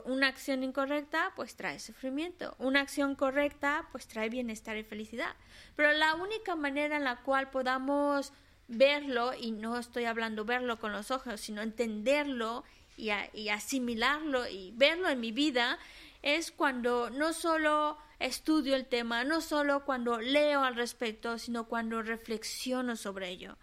[0.05, 5.35] una acción incorrecta pues trae sufrimiento, una acción correcta pues trae bienestar y felicidad.
[5.76, 8.33] Pero la única manera en la cual podamos
[8.68, 12.64] verlo, y no estoy hablando verlo con los ojos, sino entenderlo
[12.97, 15.78] y, y asimilarlo y verlo en mi vida,
[16.22, 22.03] es cuando no solo estudio el tema, no solo cuando leo al respecto, sino cuando
[22.03, 23.57] reflexiono sobre ello.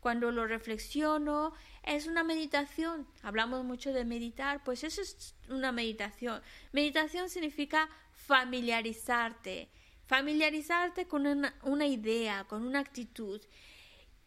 [0.00, 3.06] Cuando lo reflexiono, es una meditación.
[3.22, 6.42] Hablamos mucho de meditar, pues eso es una meditación.
[6.72, 9.70] Meditación significa familiarizarte,
[10.06, 13.40] familiarizarte con una, idea, con una actitud.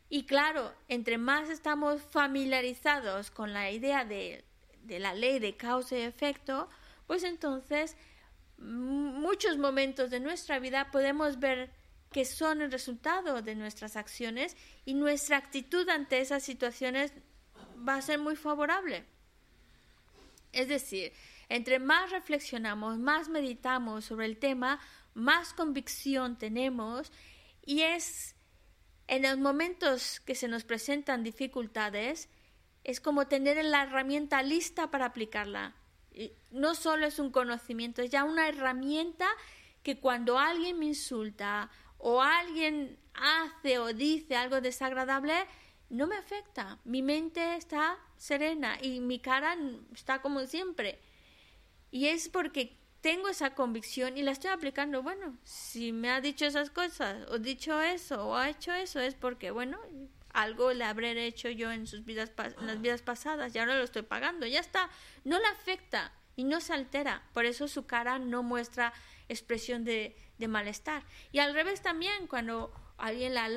[0.09, 4.43] Y claro, entre más estamos familiarizados con la idea de,
[4.83, 6.69] de la ley de causa y efecto,
[7.07, 7.95] pues entonces
[8.57, 11.71] muchos momentos de nuestra vida podemos ver
[12.11, 17.13] que son el resultado de nuestras acciones y nuestra actitud ante esas situaciones
[17.87, 19.05] va a ser muy favorable.
[20.51, 21.13] Es decir,
[21.47, 24.79] entre más reflexionamos, más meditamos sobre el tema,
[25.13, 27.11] más convicción tenemos
[27.65, 28.35] y es
[29.07, 32.29] en los momentos que se nos presentan dificultades,
[32.83, 35.75] es como tener la herramienta lista para aplicarla.
[36.51, 39.27] no solo es un conocimiento, es ya una herramienta
[39.83, 41.69] que cuando alguien me insulta
[42.01, 45.33] o alguien hace o dice algo desagradable,
[45.89, 46.79] no me afecta.
[46.83, 49.57] Mi mente está serena y mi cara
[49.93, 50.99] está como siempre.
[51.91, 55.03] Y es porque tengo esa convicción y la estoy aplicando.
[55.03, 59.15] Bueno, si me ha dicho esas cosas, o dicho eso, o ha hecho eso, es
[59.15, 59.79] porque, bueno,
[60.33, 62.31] algo le habré hecho yo en sus vidas
[62.61, 64.45] las vidas pasadas y ahora lo estoy pagando.
[64.45, 64.89] Ya está,
[65.23, 67.23] no le afecta y no se altera.
[67.33, 68.93] Por eso su cara no muestra
[69.27, 71.03] expresión de, de malestar.
[71.31, 73.47] Y al revés también, cuando alguien la,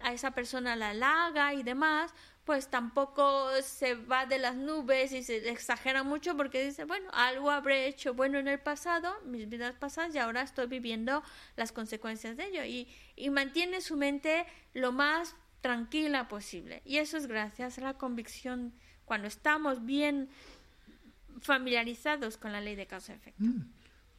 [0.00, 2.12] a esa persona la halaga y demás,
[2.44, 7.50] pues tampoco se va de las nubes y se exagera mucho porque dice, bueno, algo
[7.50, 11.22] habré hecho bueno en el pasado, mis vidas pasadas, y ahora estoy viviendo
[11.56, 12.64] las consecuencias de ello.
[12.64, 16.82] Y, y mantiene su mente lo más tranquila posible.
[16.84, 18.72] Y eso es gracias a la convicción
[19.04, 20.28] cuando estamos bien
[21.40, 22.86] familiarizados con la ley de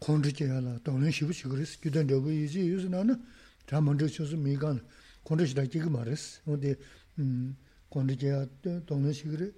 [0.02, 3.24] 콘드지 하나 돈은 쉬고 쉬그리스 기던 되고 이지 유스나는
[3.68, 4.82] 다 먼저 쳐서 미간
[5.24, 6.76] 콘드시다 지금 말했어 근데
[7.20, 7.56] 음
[7.90, 8.48] 콘드지야
[8.88, 9.54] 돈은 쉬그리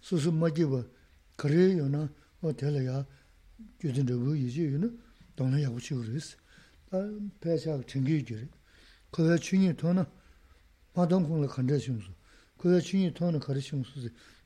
[0.00, 0.84] 수수 맞지고
[1.36, 2.10] 그래요나
[2.42, 3.06] 어 될야
[3.80, 4.98] 기던 되고 이지 유는
[5.36, 6.36] 돈은 야고 쉬그리스
[6.90, 6.98] 다
[7.40, 8.48] 배차 챙기지
[9.12, 10.04] 그게 중요해 돈은
[10.94, 12.10] 마동공을 건드시면서
[12.58, 13.90] 그게 중요해 돈은 가르치면서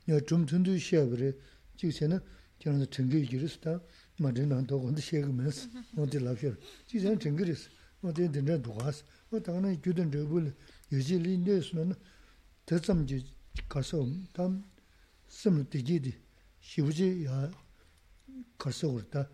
[0.09, 1.33] 야 좀든도 시야 그래
[1.77, 2.19] 지금 저는
[2.59, 3.81] 저는 챙기기로서 다
[4.16, 4.30] zi, ya chum tundu shabiri, chik chena, kya na chingi yu jiri isi ta, ma
[4.30, 6.56] rin na to kundi shegi minsi, o di labshir.
[6.86, 7.68] Chik chena chingi isi,
[8.02, 9.02] o di dindran duwaasi.
[9.32, 10.52] O tangna gyudin rubu li,
[10.90, 11.96] yuji li nesu na,
[12.70, 13.26] 대점 지
[13.68, 14.62] 가서 담
[15.26, 16.14] 스물 되지디
[16.60, 17.50] 시부지 야
[18.56, 19.28] 가서 그랬다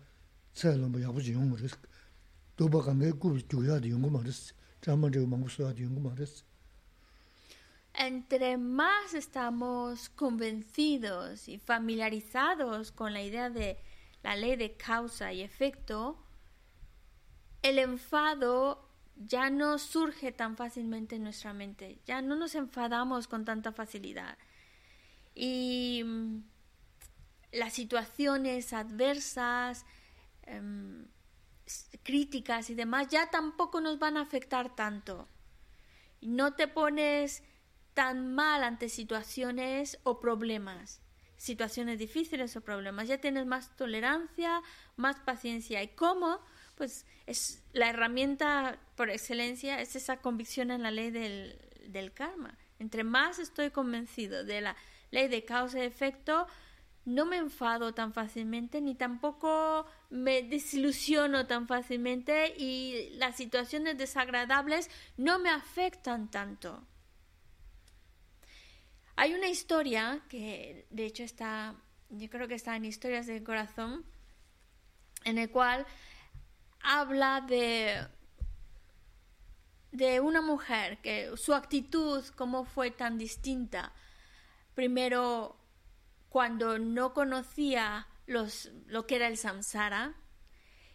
[0.53, 1.67] 새로 뭐 야부지 용으로
[2.55, 6.43] 도바가 내고 주야도 용거 말했어 잠만 저 망고서도 용거 말했어
[7.93, 13.77] Entre más estamos convencidos y familiarizados con la idea de
[14.22, 16.24] la ley de causa y efecto,
[17.62, 23.44] el enfado ya no surge tan fácilmente en nuestra mente, ya no nos enfadamos con
[23.44, 24.38] tanta facilidad.
[25.34, 26.42] Y mm,
[27.52, 29.84] las situaciones adversas,
[30.42, 31.06] em,
[32.02, 35.28] críticas y demás ya tampoco nos van a afectar tanto.
[36.20, 37.42] No te pones
[37.94, 41.01] tan mal ante situaciones o problemas,
[41.42, 43.08] situaciones difíciles o problemas.
[43.08, 44.62] Ya tienes más tolerancia,
[44.96, 45.82] más paciencia.
[45.82, 46.38] ¿Y cómo?
[46.74, 52.58] pues es la herramienta por excelencia, es esa convicción en la ley del, del karma.
[52.78, 54.76] Entre más estoy convencido de la
[55.10, 56.46] ley de causa y efecto,
[57.04, 64.90] no me enfado tan fácilmente ni tampoco me desilusiono tan fácilmente y las situaciones desagradables
[65.16, 66.84] no me afectan tanto.
[69.16, 71.74] Hay una historia que de hecho está,
[72.08, 74.04] yo creo que está en Historias del Corazón,
[75.24, 75.86] en el cual
[76.80, 78.06] habla de,
[79.92, 83.92] de una mujer, que su actitud, cómo fue tan distinta.
[84.74, 85.56] Primero,
[86.28, 90.14] cuando no conocía los, lo que era el samsara,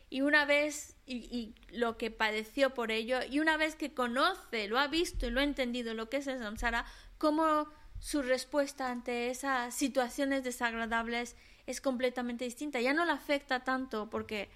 [0.10, 4.80] y una vez, y, lo que padeció por ello, y una vez que conoce, lo
[4.80, 6.86] ha visto y lo ha entendido lo que es el samsara,
[7.18, 7.70] cómo
[8.00, 11.36] su respuesta ante esas situaciones desagradables
[11.66, 12.80] es completamente distinta.
[12.80, 14.50] Ya no le afecta tanto porque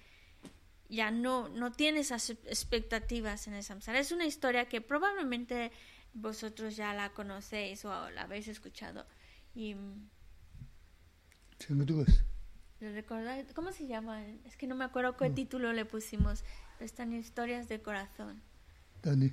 [0.88, 3.98] ya no, no tiene esas expectativas en el samsara.
[3.98, 5.72] Es una historia que probablemente
[6.14, 9.06] vosotros ya la conocéis o la habéis escuchado.
[9.54, 9.74] Y,
[13.54, 14.24] ¿Cómo se llama?
[14.44, 16.44] Es que no me acuerdo qué título le pusimos.
[16.80, 18.42] Están historias de corazón.
[19.02, 19.32] Dani.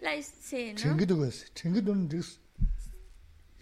[0.00, 0.74] La, sí,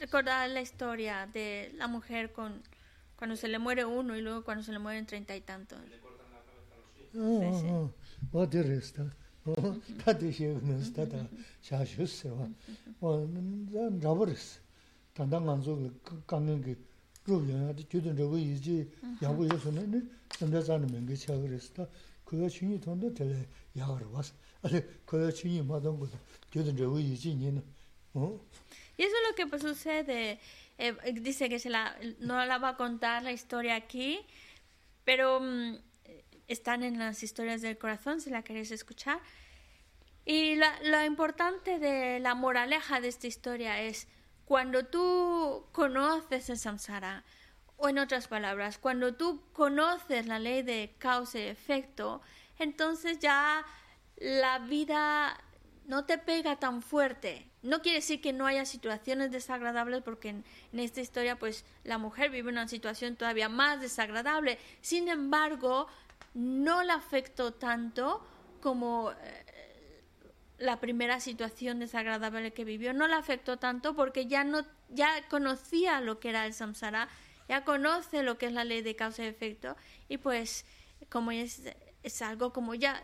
[0.00, 2.62] Recordar la historia de la mujer con
[3.16, 5.78] cuando se le muere uno y luego cuando se le mueren treinta y tantos.
[29.00, 30.38] Y eso es lo que pues, sucede.
[30.76, 34.20] Eh, dice que se la, no la va a contar la historia aquí,
[35.06, 35.78] pero um,
[36.48, 39.18] están en las historias del corazón si la queréis escuchar.
[40.26, 44.06] Y la, lo importante de la moraleja de esta historia es
[44.44, 47.24] cuando tú conoces el samsara,
[47.78, 52.20] o en otras palabras, cuando tú conoces la ley de causa y efecto,
[52.58, 53.64] entonces ya
[54.18, 55.42] la vida
[55.86, 57.50] no te pega tan fuerte.
[57.62, 61.98] No quiere decir que no haya situaciones desagradables porque en, en, esta historia pues la
[61.98, 64.58] mujer vive una situación todavía más desagradable.
[64.80, 65.88] Sin embargo,
[66.34, 68.24] no la afectó tanto
[68.60, 70.04] como eh,
[70.58, 72.92] la primera situación desagradable que vivió.
[72.92, 77.08] No la afectó tanto porque ya no ya conocía lo que era el samsara,
[77.48, 79.76] ya conoce lo que es la ley de causa y efecto
[80.08, 80.64] y pues
[81.08, 81.62] como es,
[82.02, 83.02] es algo como ya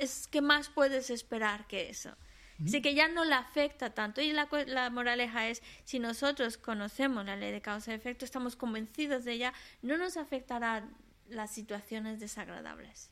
[0.00, 2.16] es que más puedes esperar que eso.
[2.64, 4.20] Así que ya no la afecta tanto.
[4.20, 8.54] Y la, la, moraleja es, si nosotros conocemos la ley de causa y efecto, estamos
[8.54, 10.86] convencidos de ella, no nos afectará
[11.30, 13.10] las situaciones desagradables.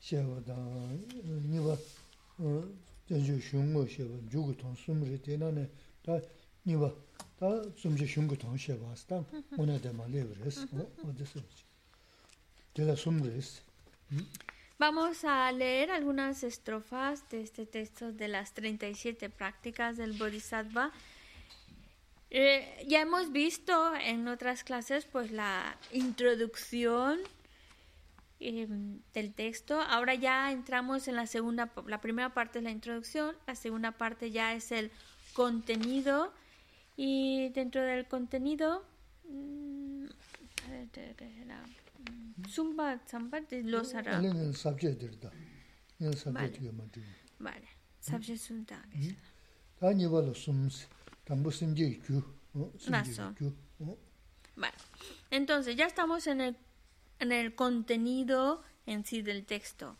[0.00, 0.40] Xeba
[3.86, 4.16] xeba, xeba.
[14.78, 20.90] Vamos a leer algunas estrofas de este texto de las 37 prácticas del Bodhisattva.
[22.30, 27.20] Eh, ya hemos visto en otras clases pues la introducción
[28.40, 28.66] eh,
[29.12, 29.80] del texto.
[29.80, 34.30] Ahora ya entramos en la segunda, la primera parte es la introducción, la segunda parte
[34.30, 34.90] ya es el
[35.34, 36.32] contenido
[36.96, 38.84] y dentro del contenido
[39.28, 40.06] mmm,
[42.48, 44.18] Zumba, zamba de los hará.
[44.18, 45.02] El subject
[46.14, 46.60] subject
[47.38, 47.68] Vale.
[48.00, 48.82] Subject sunta.
[49.78, 50.88] Tani valo sums,
[51.24, 52.22] tambo simje kyu.
[54.56, 54.74] Vale.
[55.30, 56.56] Entonces, ya estamos en el
[57.20, 59.96] en el contenido en sí del texto.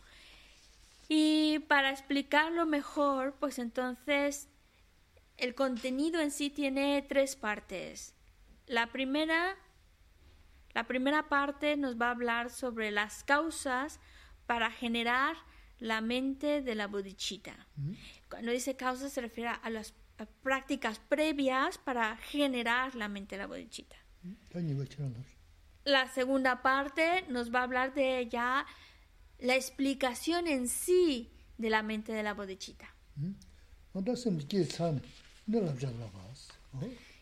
[1.08, 4.48] Y para explicarlo mejor, pues entonces
[5.36, 8.14] el contenido en sí tiene tres partes.
[8.66, 9.56] La primera,
[10.72, 14.00] la primera parte nos va a hablar sobre las causas
[14.46, 15.36] para generar
[15.78, 17.66] la mente de la bodhicitta.
[18.28, 19.94] Cuando dice causas se refiere a las
[20.42, 23.96] prácticas previas para generar la mente de la bodhicitta.
[25.84, 28.66] La segunda parte nos va a hablar de ya
[29.38, 32.92] la explicación en sí de la mente de la bodhicitta.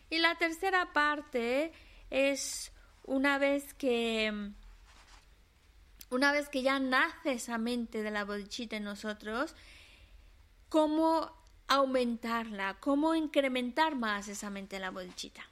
[0.09, 1.71] Y la tercera parte
[2.09, 2.71] es
[3.03, 4.51] una vez que
[6.09, 9.55] una vez que ya nace esa mente de la bodhicitta en nosotros,
[10.69, 11.31] cómo
[11.67, 15.43] aumentarla, cómo incrementar más esa mente de la bodhicitta.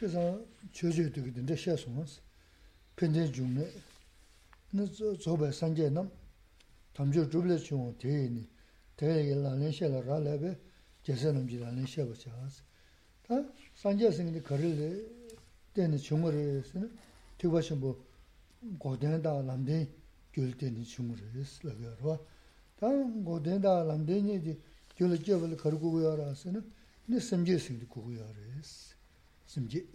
[0.00, 0.40] 그래서
[0.72, 2.24] chōchō tōki tōndā shiā sōngās,
[2.96, 3.66] pēndē chōng nē,
[4.72, 4.84] nē
[5.20, 6.08] zōbē sāngyē nām,
[6.96, 8.42] tamchō chōblē chōng tēyē nē,
[8.96, 10.50] tēyē yē lā lēn shiā lā rā lē bē,
[11.04, 12.64] jēsē nām jī lā lēn shiā bā chās.
[13.28, 13.44] Tā
[13.82, 14.88] sāngyē sāngyē kārī lē,
[15.76, 16.88] tēnē chōng rē sē nē,
[17.36, 17.92] tī bā shiā bō
[18.80, 19.84] gō tēn dā lām tēn
[20.32, 22.16] gyōl tēnē chōng rē sē lā gā rā.
[22.80, 22.88] Tā
[23.28, 24.56] gō tēn dā lām tēn yē jī
[24.96, 25.60] gyōl jē bā lē
[29.55, 29.87] 심지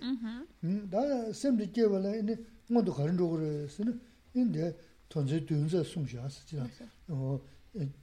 [0.65, 2.35] 음다 심지 개월에 이제
[2.71, 4.01] 뭔도 가는 쪽으로 쓰는
[4.33, 4.75] 근데
[5.07, 6.67] 던제 든자 숨셔서 지나
[7.09, 7.39] 어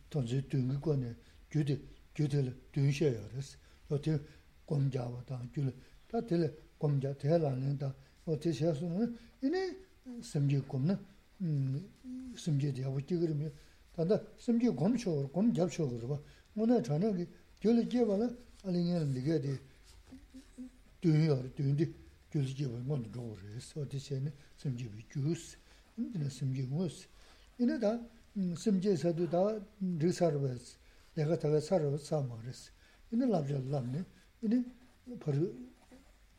[0.07, 1.15] 던제 든거 거네
[1.49, 1.81] 교대
[2.13, 3.57] 교대를 든셔야 그래서
[3.89, 4.19] 어때
[4.65, 5.73] 공자와다 줄
[6.07, 7.95] 다들 공자 대라는다
[8.25, 9.75] 어때 셔서는 이제
[10.21, 10.95] 심지 공는
[11.41, 11.89] 음
[12.35, 13.51] 심지 되고 그러면
[13.93, 16.23] 단다 심지 공초 공 잡초 그러고
[16.55, 17.25] 오늘 저녁에
[17.59, 18.29] 교를 개월에
[18.63, 19.66] 알리는 리게데
[21.07, 21.93] duyuyor, duyundi
[22.31, 23.73] gözü gibi onu doğruyuz.
[23.75, 25.57] O da seni simge bir göz,
[25.97, 27.07] yine simge göz.
[27.59, 27.99] Yine de
[28.55, 30.77] simge sadu da mm, risarvaz,
[31.17, 32.71] lega taga sarvaz samarız.
[33.11, 34.03] Yine labca lamne,
[34.41, 34.65] yine
[35.19, 35.55] paru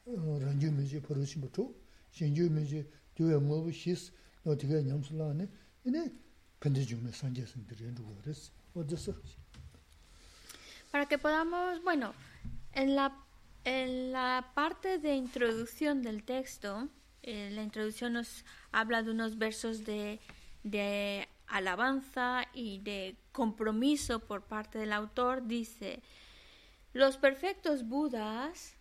[0.07, 1.73] uh, rancu mece paru şimbutu,
[2.13, 4.11] şencu mece duyuyor mu şis,
[4.47, 5.49] notiga nyamsulani,
[5.85, 6.13] yine
[6.61, 8.53] pendicumne sancesindir yendu varız.
[8.75, 8.97] O da
[10.93, 12.15] Para que podamos, bueno,
[12.75, 13.28] en la
[13.65, 16.89] en la parte de introducción del texto,
[17.23, 20.21] eh, la introducción nos habla de unos versos de,
[20.63, 25.47] de alabanza y de compromiso por parte del autor.
[25.47, 26.03] Dice,
[26.93, 28.77] los perfectos Budas,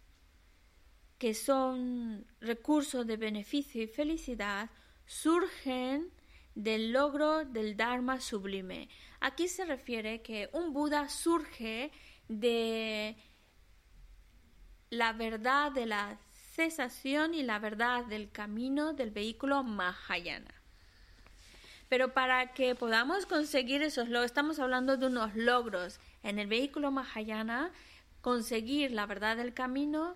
[1.17, 4.69] que son recursos de beneficio y felicidad,
[5.05, 6.11] surgen
[6.55, 8.89] del logro del Dharma sublime.
[9.19, 11.91] Aquí se refiere que un Buda surge
[12.27, 13.15] de
[14.89, 16.17] la verdad de la
[16.55, 20.53] cesación y la verdad del camino del vehículo Mahayana.
[21.89, 26.91] Pero para que podamos conseguir esos logros, estamos hablando de unos logros en el vehículo
[26.91, 27.71] Mahayana,
[28.21, 30.15] conseguir la verdad del camino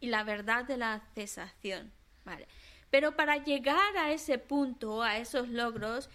[0.00, 1.92] y la verdad de la cesación.
[2.24, 2.48] Vale.
[2.90, 6.10] Pero para llegar a ese punto, a esos logros,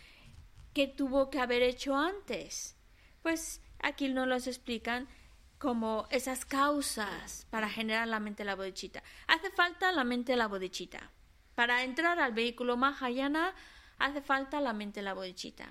[0.73, 2.75] ¿qué tuvo que haber hecho antes?
[3.21, 5.07] Pues aquí nos los explican
[5.57, 9.03] como esas causas para generar la mente de la bodichita.
[9.27, 11.11] Hace falta la mente de la bodichita.
[11.55, 13.55] Para entrar al vehículo Mahayana
[13.97, 15.67] hace falta la mente de la bodichita.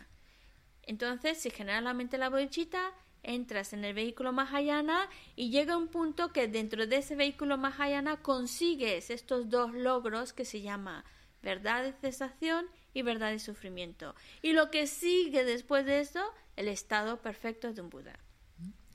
[0.82, 5.76] Entonces, si genera la mente de la bodichita, entras en el vehículo Mahayana y llega
[5.76, 11.04] un punto que dentro de ese vehículo Mahayana consigues estos dos logros que se llama
[11.42, 14.14] verdad de cesación y verdad de sufrimiento.
[14.42, 16.20] Y lo que sigue después de esto,
[16.56, 18.18] el estado perfecto de un Buda.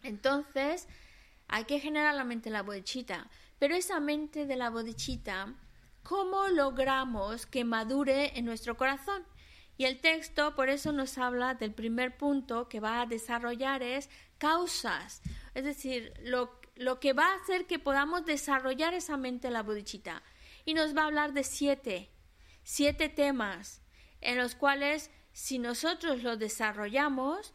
[0.04, 0.88] Entonces,
[1.48, 3.30] hay que generar la mente de la bodichita.
[3.60, 5.54] Pero esa mente de la bodichita,
[6.04, 9.24] ¿cómo logramos que madure en nuestro corazón?
[9.78, 14.10] Y el texto por eso nos habla del primer punto que va a desarrollar es
[14.38, 15.22] causas,
[15.54, 20.24] es decir, lo, lo que va a hacer que podamos desarrollar esa mente la bodichita.
[20.66, 22.12] Y nos va a hablar de siete,
[22.64, 23.82] siete temas
[24.22, 27.54] en los cuales si nosotros lo desarrollamos,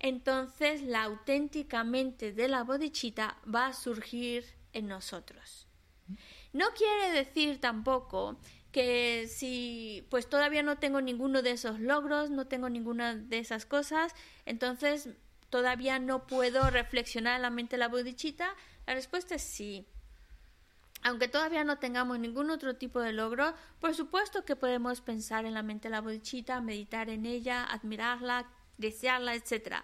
[0.00, 5.66] entonces la auténtica mente de la bodichita va a surgir en nosotros.
[6.52, 8.38] No quiere decir tampoco
[8.72, 13.66] que si pues todavía no tengo ninguno de esos logros, no tengo ninguna de esas
[13.66, 14.14] cosas,
[14.46, 15.10] entonces
[15.50, 18.54] todavía no puedo reflexionar en la mente de la bodichita,
[18.86, 19.86] la respuesta es sí.
[21.02, 25.54] Aunque todavía no tengamos ningún otro tipo de logro, por supuesto que podemos pensar en
[25.54, 28.46] la mente de la bodichita, meditar en ella, admirarla,
[28.80, 29.76] desearla, etc.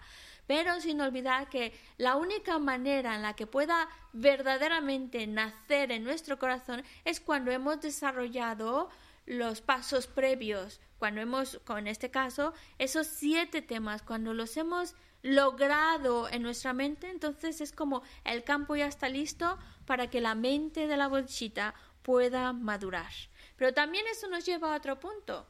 [0.47, 6.39] Pero sin olvidar que la única manera en la que pueda verdaderamente nacer en nuestro
[6.39, 8.89] corazón es cuando hemos desarrollado
[9.25, 16.29] los pasos previos, cuando hemos, con este caso, esos siete temas, cuando los hemos logrado
[16.29, 20.87] en nuestra mente, entonces es como el campo ya está listo para que la mente
[20.87, 23.11] de la bolsita pueda madurar.
[23.57, 25.45] Pero también eso nos lleva a otro punto.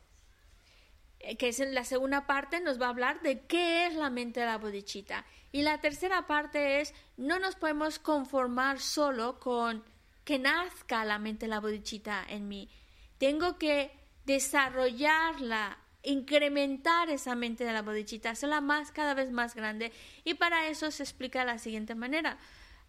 [1.28, 4.10] Eh, que es en la segunda parte, nos va a hablar de qué es la
[4.10, 5.26] mente de la bodichita.
[5.52, 9.84] Y la tercera parte es, no nos podemos conformar solo con
[10.24, 12.70] que nazca la mente de la bodichita en mí.
[13.18, 13.92] Tengo que
[14.26, 19.92] desarrollarla, incrementar esa mente de la bodichita, hacerla más, cada vez más grande.
[20.24, 22.38] Y para eso se explica de la siguiente manera.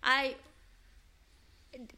[0.01, 0.36] Hay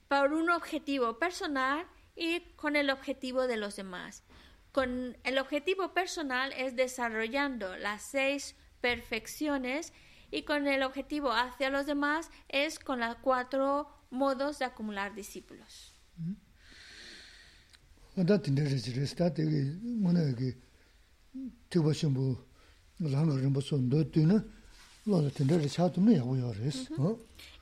[0.08, 1.86] por un objetivo personal
[2.16, 4.24] y con el objetivo de los demás
[4.72, 9.92] con el objetivo personal es desarrollando las seis perfecciones
[10.30, 15.94] y con el objetivo hacia los demás es con los cuatro modos de acumular discípulos.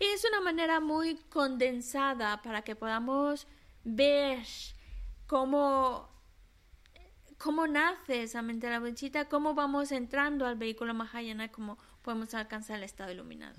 [0.01, 3.47] Y es una manera muy condensada para que podamos
[3.85, 4.45] ver
[5.27, 6.09] cómo
[7.39, 12.35] cómo nace esa mente de la bonchita, cómo vamos entrando al vehículo Mahayana, cómo podemos
[12.35, 13.55] alcanzar el estado iluminado.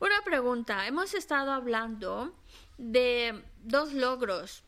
[0.00, 0.86] Una pregunta.
[0.86, 2.34] Hemos estado hablando
[2.78, 4.64] de dos logros.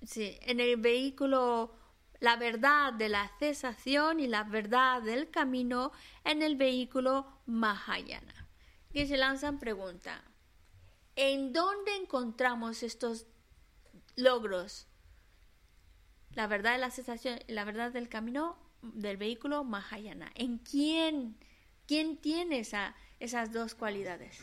[0.00, 1.74] En, sí, en el vehículo,
[2.20, 5.90] la verdad de la cesación y la verdad del camino
[6.24, 8.46] en el vehículo Mahayana.
[8.92, 10.29] Y se lanzan preguntas.
[11.16, 13.26] ¿En dónde encontramos estos
[14.16, 14.86] logros?
[16.34, 20.30] La verdad de la sensación, la verdad del camino del vehículo Mahayana.
[20.34, 21.36] ¿En quién,
[21.86, 24.40] quién tiene esa, esas dos cualidades?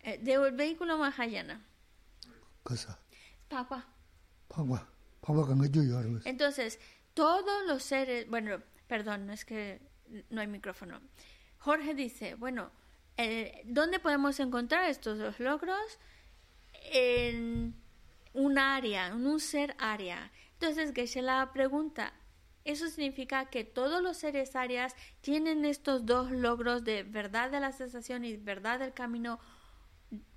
[0.00, 1.64] Eh, del vehículo Mahayana.
[2.62, 2.98] Cosa.
[3.48, 3.86] Pagua.
[4.48, 4.88] Pagua.
[6.24, 6.80] Entonces,
[7.14, 9.80] todos los seres, bueno, perdón, no es que
[10.30, 11.00] no hay micrófono.
[11.58, 12.72] Jorge dice, bueno,
[13.16, 15.98] eh, ¿dónde podemos encontrar estos dos logros?
[16.90, 17.74] en
[18.34, 20.30] un área, en un ser área.
[20.54, 22.12] Entonces Geshe-la pregunta,
[22.64, 27.72] ¿eso significa que todos los seres áreas tienen estos dos logros de verdad de la
[27.72, 29.40] sensación y verdad del camino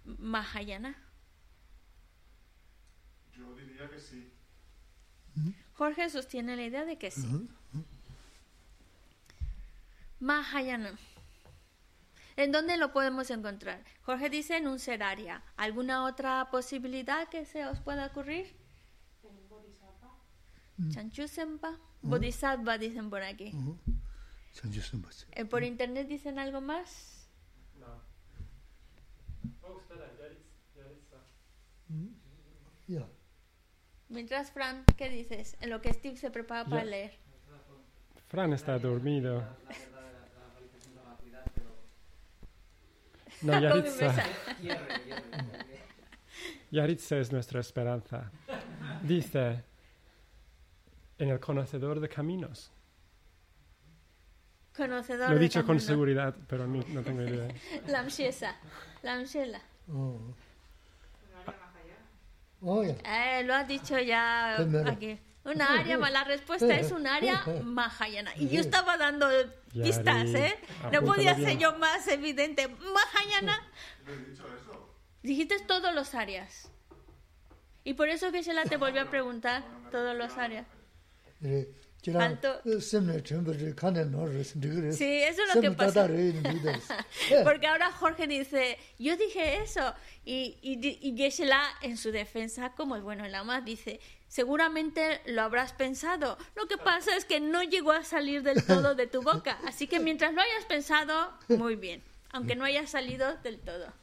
[0.04, 0.96] Mahayana?
[3.36, 4.32] Yo diría que sí.
[5.74, 7.50] Jorge sostiene la idea de que sí.
[10.20, 10.98] Mahayana.
[12.38, 13.84] ¿En dónde lo podemos encontrar?
[14.02, 15.44] Jorge dice en un ser área.
[15.56, 18.56] ¿Alguna otra posibilidad que se os pueda ocurrir?
[20.90, 21.80] Chanchu Senpa.
[22.02, 23.54] Bodhisattva dicen por aquí.
[25.32, 27.28] Eh, ¿Por internet dicen algo más?
[32.88, 33.08] Ya.
[34.10, 35.58] Mientras, Fran, ¿qué dices?
[35.62, 36.90] En lo que Steve se prepara para Ya.
[36.90, 37.18] leer.
[38.28, 39.44] Fran está dormido.
[43.46, 44.16] No, Yaritza.
[46.72, 48.32] Yaritza es nuestra esperanza.
[49.04, 49.64] Dice,
[51.18, 52.72] en el conocedor de caminos.
[54.76, 57.48] Conocedor Lo he dicho con seguridad, pero no, no tengo idea.
[57.88, 58.56] Lamshesa.
[59.04, 59.62] Lamshela.
[59.90, 60.20] Oh.
[62.62, 63.40] Oh, yeah.
[63.40, 65.20] eh, lo has dicho ya pues aquí.
[65.46, 66.22] Una área mala.
[66.22, 68.32] La respuesta es un área mahayana.
[68.36, 69.28] Y yo estaba dando
[69.72, 70.56] pistas, ¿eh?
[70.92, 72.68] No podía ser yo más evidente.
[72.68, 73.62] Mahayana.
[75.22, 76.70] Dijiste todos los áreas.
[77.84, 80.66] Y por eso que te volvió a preguntar todos los áreas.
[82.20, 82.62] Alto.
[84.94, 86.08] Sí, eso es lo que pasa.
[87.44, 89.94] Porque ahora Jorge dice, yo dije eso.
[90.24, 94.00] Y, y, y Geshe-la, en su defensa, como el bueno el ama, dice,
[94.36, 96.38] Seguramente lo habrás pensado.
[96.58, 99.58] Lo que pasa es que no llegó a salir del todo de tu boca.
[99.66, 102.04] Así que mientras lo hayas pensado, muy bien.
[102.34, 103.94] Aunque no haya salido del todo.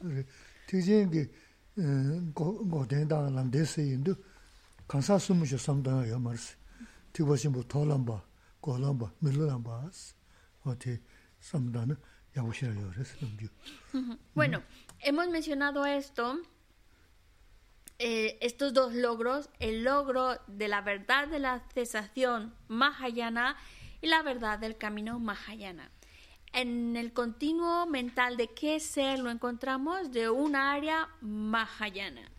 [14.33, 14.63] Bueno,
[14.99, 16.39] hemos mencionado esto
[17.99, 23.55] eh, estos dos logros, el logro de la verdad de la cesación Mahayana
[24.01, 25.91] y la verdad del camino Mahayana.
[26.51, 32.29] En el continuo mental de qué ser lo encontramos de un área Mahayana.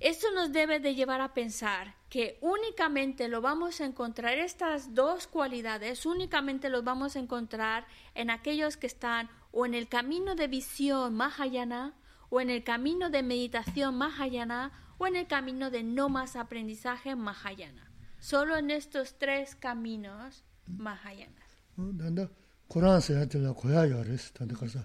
[0.00, 5.26] Esto nos debe de llevar a pensar que únicamente lo vamos a encontrar, estas dos
[5.26, 10.48] cualidades, únicamente los vamos a encontrar en aquellos que están o en el camino de
[10.48, 11.92] visión Mahayana,
[12.29, 17.15] o en el camino de meditación Mahayana, o en el camino de no más aprendizaje
[17.15, 17.91] Mahayana.
[18.19, 21.45] Solo en estos tres caminos Mahayanas.
[21.77, 22.29] 어 난다
[22.67, 24.79] 코란 세한테라 고야요 그래서 단다 가서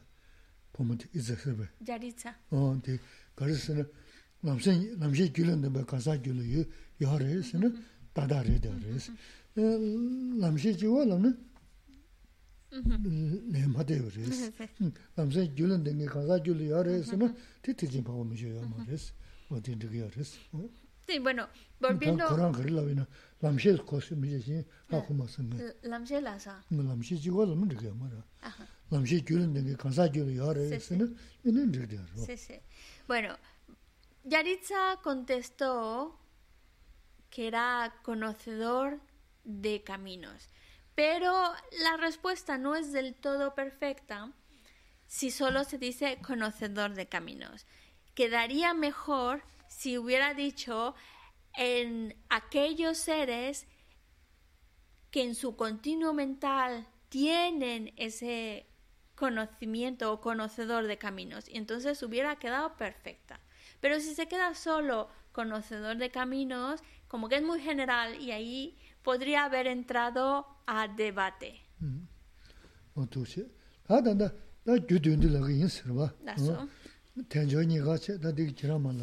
[0.72, 1.68] 보면 이제서베.
[1.87, 2.35] Yaritza.
[2.51, 2.99] 어 근데
[3.35, 3.89] 그래서는
[4.41, 6.64] 남신 남신 줄은데 뭐 가사 줄이요
[7.01, 9.12] 요래서는 다다래다 그래서
[9.55, 11.51] 남신 지원은
[21.07, 21.47] Sí, bueno,
[21.80, 22.28] volviendo...
[33.07, 33.38] Bueno,
[34.23, 36.17] Yaritza contestó
[37.30, 38.99] que era conocedor
[39.43, 40.49] de caminos
[40.96, 44.32] pero la respuesta no es del todo perfecta
[45.08, 47.68] si solo se dice conocedor de caminos.
[48.16, 50.96] Quedaría mejor si hubiera dicho
[51.54, 53.68] en aquellos seres
[55.12, 58.66] que en su continuo mental tienen ese
[59.16, 63.39] conocimiento o conocedor de caminos y entonces hubiera quedado perfecta.
[63.80, 68.78] Pero si se queda solo conocedor de caminos, como que es muy general y ahí
[69.04, 71.61] podría haber entrado a debate.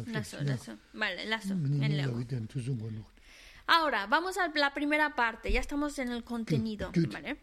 [0.07, 0.77] Lazo, lazo.
[0.93, 1.53] Vale, lazo.
[1.53, 2.11] En leo.
[3.65, 6.91] Ahora, vamos a la primera parte, ya estamos en el contenido.
[7.13, 7.37] ¿vale?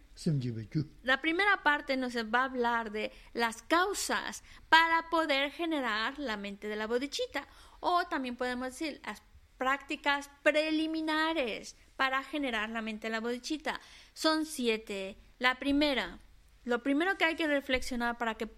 [1.03, 6.69] La primera parte nos va a hablar de las causas para poder generar la mente
[6.69, 7.49] de la bodichita,
[7.81, 9.23] o también podemos decir las
[9.61, 13.79] prácticas preliminares para generar la mente de la bodichita.
[14.15, 15.19] Son siete.
[15.39, 16.19] La primera,
[16.65, 18.49] lo primero que hay que reflexionar para que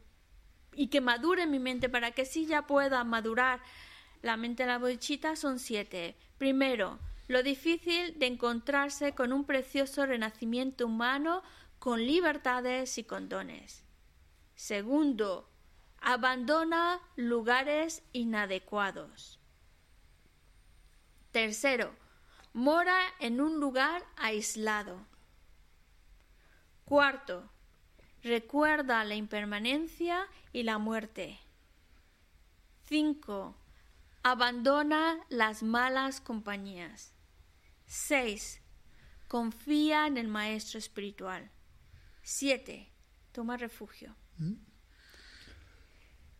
[0.75, 3.61] y que madure mi mente para que sí ya pueda madurar
[4.23, 6.17] la mente de la bodichita son siete.
[6.39, 11.43] Primero, lo difícil de encontrarse con un precioso renacimiento humano
[11.81, 13.85] con libertades y con dones.
[14.55, 15.53] Segundo,
[16.05, 19.42] Abandona lugares inadecuados.
[21.33, 21.95] Tercero,
[22.53, 25.07] mora en un lugar aislado.
[26.85, 27.51] Cuarto,
[28.23, 31.39] recuerda la impermanencia y la muerte.
[32.85, 33.57] 5.
[34.23, 37.15] Abandona las malas compañías.
[37.87, 38.61] 6.
[39.27, 41.51] Confía en el maestro espiritual.
[42.23, 42.89] 7.
[43.33, 44.15] Toma refugio.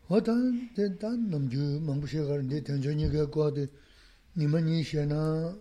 [0.09, 0.21] 어
[4.35, 5.53] nima nyi xie na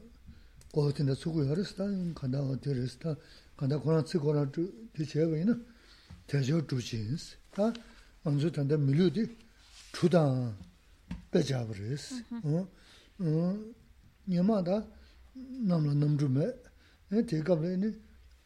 [0.72, 3.16] koho tinda tsuku yaris ta, kanda o tiris ta,
[3.56, 5.54] kanda kona tsi kona ti che wayi na,
[6.26, 7.72] tezio dhruchi ins, ta
[8.22, 9.22] anzu tanda milu di
[9.92, 10.56] chudan
[11.30, 12.24] pecha waris.
[14.24, 14.86] Nima da
[15.68, 17.90] namla namdru me, ti kapla ini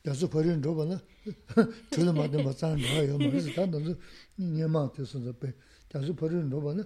[0.02, 1.00] yasu parin dhruba na,
[1.90, 3.96] chudan mati matsan dhaya yo maris, ta namzu
[4.36, 5.54] nima ti sunza pe,
[5.92, 6.84] yasu parin dhruba na,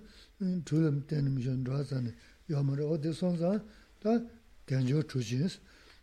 [0.65, 2.13] chudan tenim shen dhruwa zani,
[2.51, 3.65] yamara odi sonza
[4.03, 4.23] da
[4.67, 5.59] genjo chujins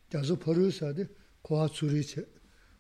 [0.10, 1.10] jazu paru sade
[1.42, 2.26] kwa tsuri che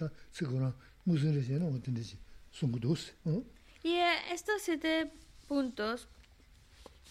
[2.50, 3.14] sungudos.
[3.82, 5.10] Y eh, estos siete
[5.48, 6.08] puntos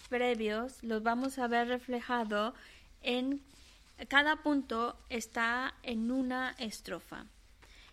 [0.08, 2.54] previos los vamos a ver reflejado
[3.02, 3.40] en
[4.08, 7.26] cada punto está en una estrofa.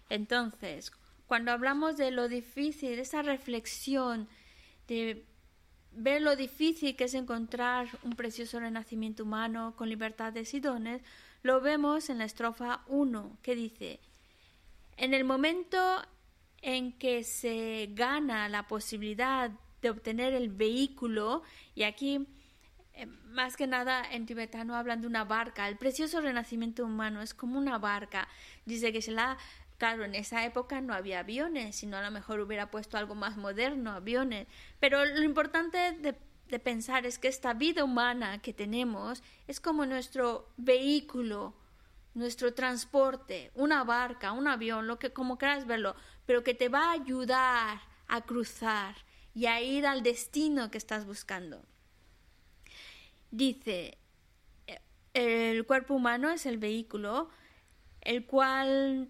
[0.09, 0.91] Entonces,
[1.27, 4.27] cuando hablamos de lo difícil, de esa reflexión,
[4.87, 5.25] de
[5.91, 11.01] ver lo difícil que es encontrar un precioso renacimiento humano con libertades y dones,
[11.43, 13.99] lo vemos en la estrofa 1, que dice,
[14.95, 15.77] en el momento
[16.61, 19.51] en que se gana la posibilidad
[19.81, 21.43] de obtener el vehículo,
[21.75, 22.27] y aquí
[22.93, 27.35] eh, más que nada en tibetano hablan de una barca, el precioso renacimiento humano es
[27.35, 28.27] como una barca.
[28.65, 29.37] Dice que se la,
[29.77, 33.37] claro, en esa época no había aviones, sino a lo mejor hubiera puesto algo más
[33.37, 34.47] moderno, aviones.
[34.79, 36.15] Pero lo importante de,
[36.47, 41.53] de pensar es que esta vida humana que tenemos es como nuestro vehículo,
[42.15, 45.95] nuestro transporte, una barca, un avión, lo que como quieras verlo,
[46.27, 48.95] pero que te va a ayudar a cruzar
[49.33, 51.63] y a ir al destino que estás buscando.
[53.31, 53.97] Dice,
[55.13, 57.29] el cuerpo humano es el vehículo,
[58.01, 59.09] el cual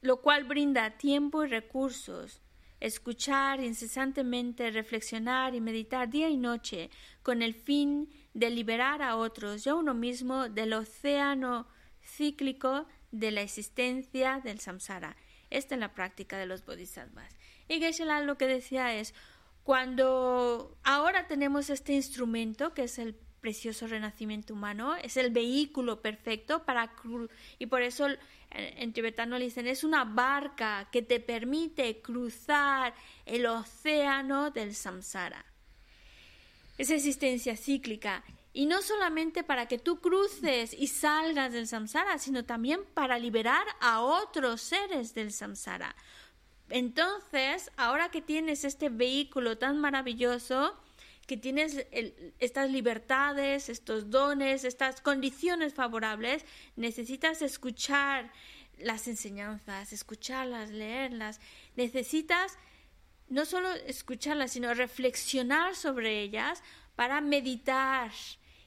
[0.00, 2.40] lo cual brinda tiempo y recursos,
[2.80, 6.90] escuchar incesantemente, reflexionar y meditar día y noche
[7.22, 11.66] con el fin de liberar a otros y a uno mismo del océano
[12.00, 15.16] cíclico de la existencia del samsara.
[15.50, 17.34] Esta es la práctica de los bodhisattvas.
[17.68, 19.14] Y Geshe-la lo que decía es,
[19.62, 26.64] cuando ahora tenemos este instrumento que es el precioso renacimiento humano, es el vehículo perfecto
[26.64, 26.92] para
[27.58, 28.18] y por eso en,
[28.50, 32.94] en tibetano le dicen es una barca que te permite cruzar
[33.26, 35.44] el océano del samsara.
[36.78, 42.44] Esa existencia cíclica y no solamente para que tú cruces y salgas del samsara, sino
[42.44, 45.94] también para liberar a otros seres del samsara.
[46.70, 50.78] Entonces, ahora que tienes este vehículo tan maravilloso,
[51.26, 51.86] que tienes
[52.38, 56.44] estas libertades, estos dones, estas condiciones favorables,
[56.76, 58.32] necesitas escuchar
[58.78, 61.40] las enseñanzas, escucharlas, leerlas.
[61.76, 62.58] Necesitas
[63.28, 66.62] no solo escucharlas, sino reflexionar sobre ellas
[66.98, 68.10] para meditar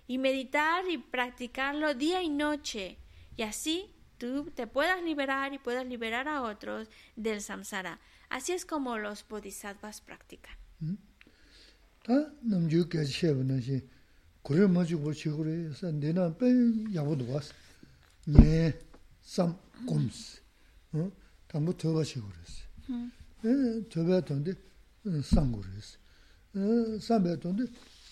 [0.07, 2.97] y meditar y practicarlo día y noche.
[3.35, 7.99] Y así tú te puedas liberar y puedas liberar a otros del samsara.
[8.29, 10.55] Así es como los bodhisattvas practican.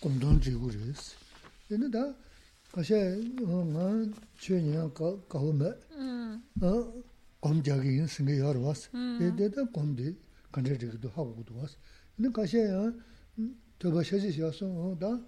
[0.02, 1.16] kumdung jigu res.
[1.70, 2.16] Yine da
[2.72, 2.96] kaşa
[3.40, 4.06] nga
[4.40, 4.94] çöy niya
[5.30, 5.76] kavme
[7.42, 8.90] kum jagi yin singe yar vas.
[8.94, 10.18] Yine da kum di
[10.52, 11.76] kanca jigu du hagu gudu vas.
[12.18, 12.94] Yine kaşa ya
[13.80, 15.22] töbe şaşı siyasun da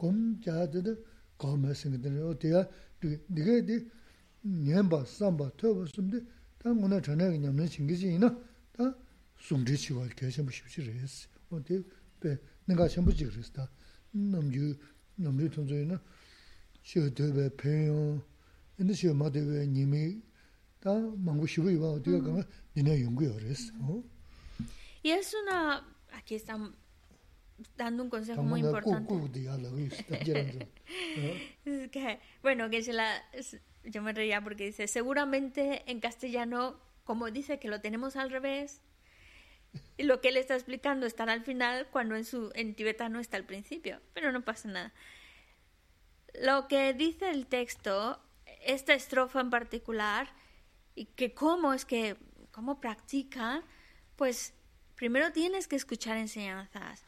[0.00, 0.94] kum jagi da
[1.38, 2.24] kavme singe dene.
[2.24, 2.70] O diya
[3.36, 3.88] diga di
[4.44, 6.24] nyenba, samba, töbe sumdi
[6.64, 8.38] da nguna chanaya ki nyamna chingisi yina
[8.78, 8.94] da
[9.38, 11.28] sumdi chiwa keshe mushibshi res.
[11.50, 11.82] O diya
[12.67, 13.69] 오늘 전에 냠는 신기지나 다 숨지치고 계셔 보십시오 어디 배 내가 전부 지그랬다
[14.11, 14.77] 남주
[15.15, 16.01] 남주 통조이나
[16.83, 18.21] 쇼드베 페요
[18.77, 20.21] 근데 쇼 마데베 님이
[20.79, 22.43] 다 망고 싶어 이거 어디가 가면
[22.75, 24.03] 니네 연구요 그랬어 어
[25.03, 25.83] Y es una...
[26.13, 26.75] Aquí están
[27.77, 29.07] dando un consejo muy 당분간 importante.
[29.07, 30.59] 꼭꼭 야라고 있어 단지란도
[31.65, 33.17] Es que, bueno, que se la...
[33.33, 38.29] es- Yo me reía porque dice, seguramente en castellano, como dice que lo tenemos al
[38.29, 38.94] revés, y
[39.98, 43.44] lo que él está explicando estará al final cuando en, su, en tibetano está al
[43.44, 44.92] principio, pero no pasa nada.
[46.40, 48.20] Lo que dice el texto,
[48.62, 50.28] esta estrofa en particular,
[50.94, 52.16] y que cómo es que,
[52.50, 53.62] cómo practica,
[54.16, 54.54] pues
[54.96, 57.04] primero tienes que escuchar enseñanzas,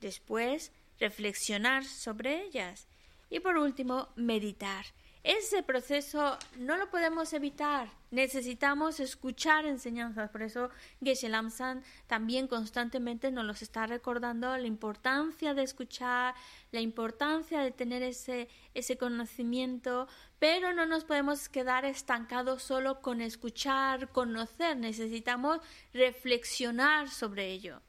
[0.00, 2.88] después reflexionar sobre ellas
[3.30, 4.86] y por último meditar.
[5.22, 10.70] Ese proceso no lo podemos evitar, necesitamos escuchar enseñanzas, por eso
[11.02, 16.34] Geshe Lamsan también constantemente nos los está recordando la importancia de escuchar,
[16.72, 20.08] la importancia de tener ese, ese conocimiento,
[20.38, 25.60] pero no nos podemos quedar estancados solo con escuchar, conocer, necesitamos
[25.92, 27.82] reflexionar sobre ello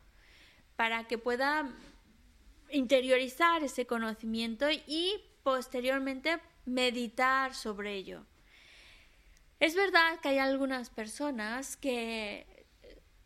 [0.75, 1.71] para que pueda
[2.69, 8.25] interiorizar ese conocimiento y posteriormente meditar sobre ello.
[9.59, 12.45] Es verdad que hay algunas personas que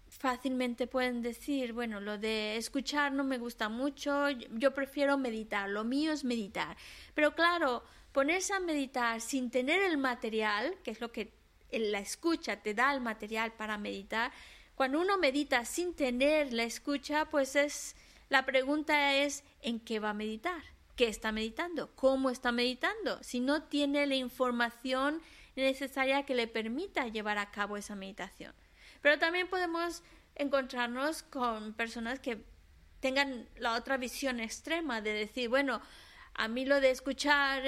[0.08, 5.84] fácilmente pueden decir, bueno, lo de escuchar no me gusta mucho, yo prefiero meditar, lo
[5.84, 6.78] mío es meditar.
[7.16, 11.34] Pero claro, ponerse a meditar sin tener el material, que es lo que
[11.72, 14.32] la escucha te da el material para meditar,
[14.76, 17.96] cuando uno medita sin tener la escucha, pues es
[18.30, 20.62] la pregunta es ¿en qué va a meditar?
[20.96, 21.90] ¿Qué está meditando?
[21.96, 23.22] ¿Cómo está meditando?
[23.24, 25.22] Si no tiene la información
[25.56, 28.54] necesaria que le permita llevar a cabo esa meditación.
[29.02, 30.04] Pero también podemos
[30.36, 32.44] encontrarnos con personas que
[33.00, 35.82] tengan la otra visión extrema de decir, bueno,
[36.34, 37.64] a mí lo de escuchar,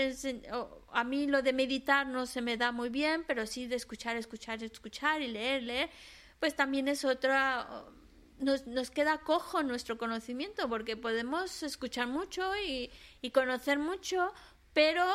[0.92, 4.16] a mí lo de meditar no se me da muy bien, pero sí de escuchar,
[4.16, 5.90] escuchar, escuchar y leer, leer,
[6.40, 7.86] pues también es otra,
[8.40, 12.90] nos, nos queda cojo nuestro conocimiento, porque podemos escuchar mucho y,
[13.22, 14.34] y conocer mucho,
[14.74, 15.06] pero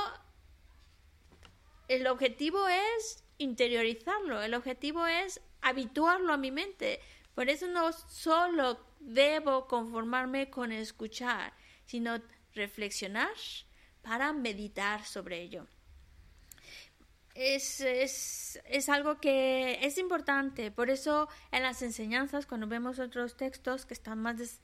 [1.89, 7.01] el objetivo es interiorizarlo, el objetivo es habituarlo a mi mente.
[7.34, 11.53] Por eso no solo debo conformarme con escuchar,
[11.84, 12.20] sino
[12.55, 13.30] reflexionar
[14.03, 15.66] para meditar sobre ello.
[17.34, 20.72] Es, es, es, algo que es importante.
[20.72, 24.61] Por eso en las enseñanzas, cuando vemos otros textos que están más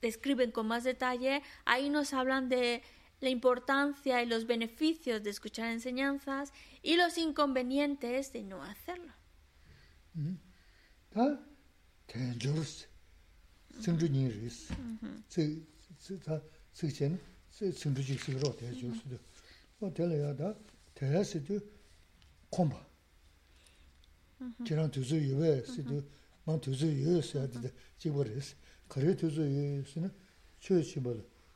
[0.00, 2.82] describen con más detalle, ahí nos hablan de
[3.20, 6.52] la importancia y los beneficios de escuchar enseñanzas
[6.82, 9.12] y los inconvenientes de no hacerlo.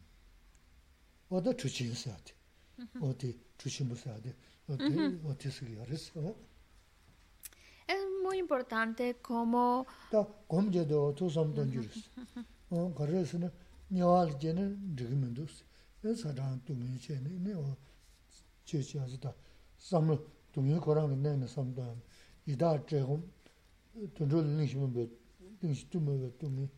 [1.30, 2.34] 어디 주치서야 돼
[3.00, 4.36] 어디 주시면서 돼
[4.68, 4.84] 어디
[5.24, 6.55] 어디서 그랬어 Es
[8.27, 9.87] muy importante como...
[10.11, 12.11] Ta gomje do tu samdan jurus.
[12.71, 13.51] O karasını
[13.91, 14.65] nyawal jene
[14.99, 15.63] rigimendus.
[16.05, 17.65] E sadan dumin jene ne o
[18.65, 19.35] chechi azi ta
[19.79, 20.19] samla
[20.55, 21.97] dumin korang ne ne samdan
[22.47, 23.23] ida chegum
[24.15, 25.09] tunru lingshimin be
[25.63, 26.69] lingshi dumin be dumin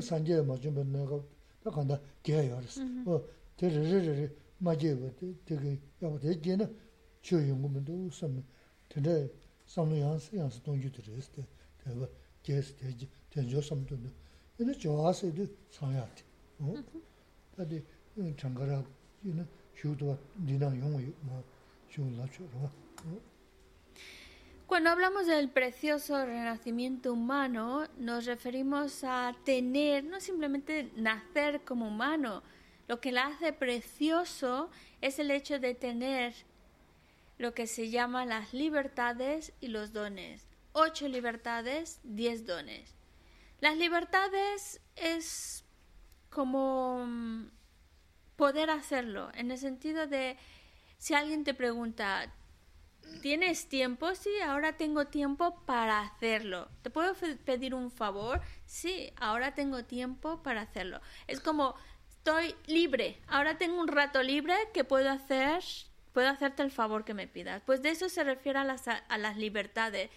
[0.00, 1.18] sanje ma jumbe ne ka
[1.62, 2.76] ta kanda geya yaris.
[3.06, 3.22] O
[3.56, 4.26] te riri riri
[4.58, 5.08] ma jeba
[5.46, 6.66] te ge yabu te jene
[7.22, 8.42] chö yungumendo samla
[8.88, 9.30] tende
[9.74, 11.42] samlo yansi yansi tongyu dhirisi de,
[11.84, 12.06] tewa
[12.44, 14.10] gesi teji, tenjo samdundu.
[14.58, 16.24] Yine jawasi de sanyati.
[17.56, 17.82] Tadi
[18.36, 18.82] changara,
[19.24, 19.44] yine
[19.74, 21.42] shudwa dina yungu ma
[21.88, 22.70] shudwa lachurwa.
[24.66, 32.42] Cuando hablamos del precioso renacimiento humano, nos referimos a tener, no simplemente nacer como humano.
[32.86, 34.70] Lo que la hace precioso
[35.00, 36.34] es el hecho de tener
[37.40, 40.46] lo que se llama las libertades y los dones.
[40.72, 42.94] Ocho libertades, diez dones.
[43.60, 45.64] Las libertades es
[46.28, 47.46] como mm,
[48.36, 50.36] poder hacerlo, en el sentido de
[50.98, 52.30] si alguien te pregunta,
[53.22, 54.14] ¿Tienes tiempo?
[54.14, 56.68] Sí, ahora tengo tiempo para hacerlo.
[56.82, 57.14] ¿Te puedo
[57.44, 58.40] pedir un favor?
[58.66, 61.00] Sí, ahora tengo tiempo para hacerlo.
[61.26, 61.74] Es como
[62.08, 63.20] estoy libre.
[63.26, 65.62] Ahora tengo un rato libre que puedo hacer,
[66.12, 67.62] puedo hacerte el favor que me pidas.
[67.64, 70.10] Pues de eso se refiere a las, a las libertades.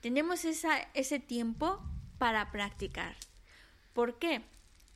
[0.00, 1.82] Tenemos esa, ese tiempo
[2.18, 3.14] para practicar.
[3.92, 4.42] ¿Por qué?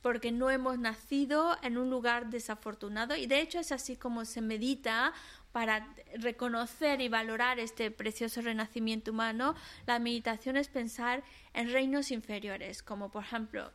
[0.01, 4.41] Porque no hemos nacido en un lugar desafortunado y de hecho es así como se
[4.41, 5.13] medita
[5.51, 9.55] para reconocer y valorar este precioso renacimiento humano.
[9.85, 11.23] La meditación es pensar
[11.53, 13.71] en reinos inferiores, como por ejemplo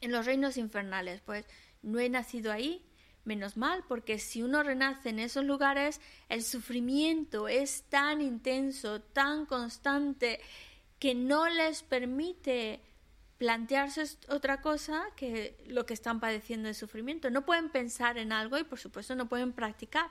[0.00, 1.20] en los reinos infernales.
[1.20, 1.46] Pues
[1.82, 2.84] no he nacido ahí,
[3.24, 9.46] menos mal, porque si uno renace en esos lugares, el sufrimiento es tan intenso, tan
[9.46, 10.40] constante,
[10.98, 12.80] que no les permite
[13.38, 17.28] plantearse otra cosa que lo que están padeciendo de sufrimiento.
[17.28, 20.08] No pueden pensar en algo y por supuesto no pueden practicar.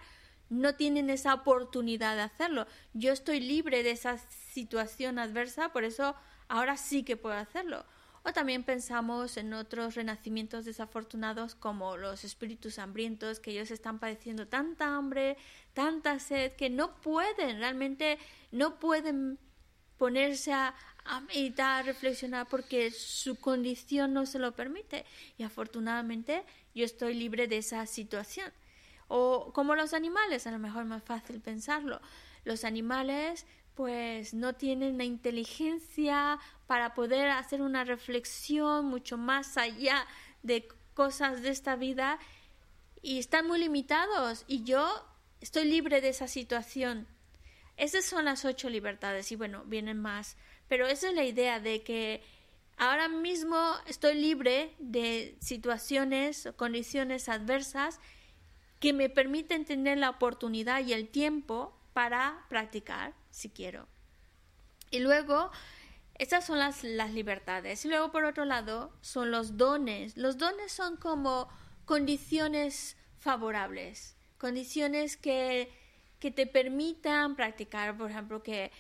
[0.50, 2.68] No tienen esa oportunidad de hacerlo.
[2.94, 6.14] Yo estoy libre de esa situación adversa, por eso
[6.50, 7.86] ahora sí que puedo hacerlo.
[8.24, 14.48] O también pensamos en otros renacimientos desafortunados como los espíritus hambrientos, que ellos están padeciendo
[14.48, 15.38] tanta hambre,
[15.74, 18.20] tanta sed, que no pueden, realmente
[18.52, 19.40] no pueden
[19.98, 25.06] ponerse a, a meditar, a reflexionar, porque su condición no se lo permite.
[25.38, 26.44] Y afortunadamente
[26.76, 28.52] yo estoy libre de esa situación.
[29.08, 32.00] O como los animales, a lo mejor es más fácil pensarlo.
[32.46, 33.46] Los animales
[33.76, 40.06] pues no tienen la inteligencia para poder hacer una reflexión mucho más allá
[40.44, 42.20] de cosas de esta vida.
[43.02, 44.88] Y están muy limitados y yo
[45.40, 47.08] estoy libre de esa situación.
[47.78, 50.38] Esas son las ocho libertades y bueno, vienen más,
[50.68, 52.22] pero esa es la idea de que
[52.78, 53.58] ahora mismo
[53.88, 58.00] estoy libre de situaciones o condiciones adversas
[58.80, 63.88] que me permiten tener la oportunidad y el tiempo para practicar si quiero.
[64.92, 65.52] Y luego,
[66.16, 67.84] estas son las, las libertades.
[67.86, 70.18] Y luego, por otro lado, son los dones.
[70.18, 71.50] Los dones son como
[71.86, 75.72] condiciones favorables, condiciones que,
[76.20, 78.72] que te permitan practicar, por ejemplo, que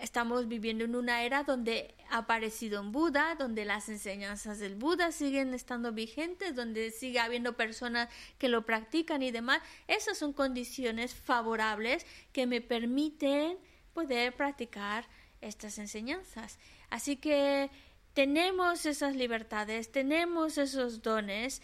[0.00, 5.12] estamos viviendo en una era donde ha aparecido un Buda, donde las enseñanzas del Buda
[5.12, 8.08] siguen estando vigentes, donde sigue habiendo personas
[8.38, 9.62] que lo practican y demás.
[9.86, 13.58] Esas son condiciones favorables que me permiten
[13.92, 15.06] poder practicar
[15.40, 16.58] estas enseñanzas.
[16.90, 17.70] Así que
[18.14, 21.62] tenemos esas libertades, tenemos esos dones,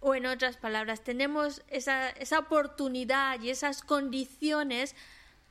[0.00, 4.96] o en otras palabras, tenemos esa, esa oportunidad y esas condiciones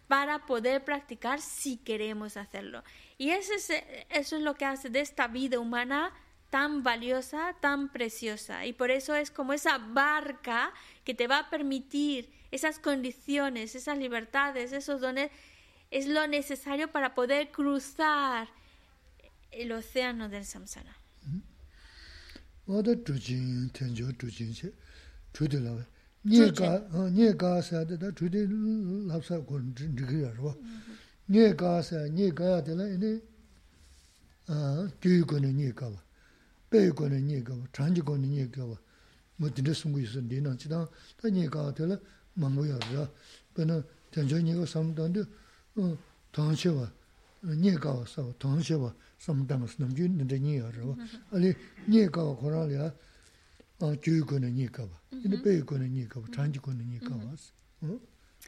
[0.07, 2.83] para poder practicar si queremos hacerlo.
[3.17, 3.69] Y eso es,
[4.09, 6.11] eso es lo que hace de esta vida humana
[6.49, 8.65] tan valiosa, tan preciosa.
[8.65, 10.73] Y por eso es como esa barca
[11.03, 15.29] que te va a permitir esas condiciones, esas libertades, esos dones,
[15.91, 18.47] es lo necesario para poder cruzar
[19.51, 20.95] el océano del samsara.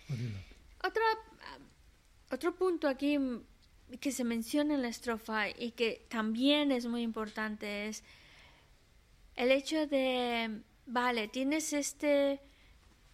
[0.10, 0.40] Adi la.
[0.88, 1.04] Otra,
[2.32, 3.20] otro punto aquí
[4.00, 8.04] que se menciona en la estrofa y que también es muy importante es
[9.36, 12.42] el hecho de, vale, tienes este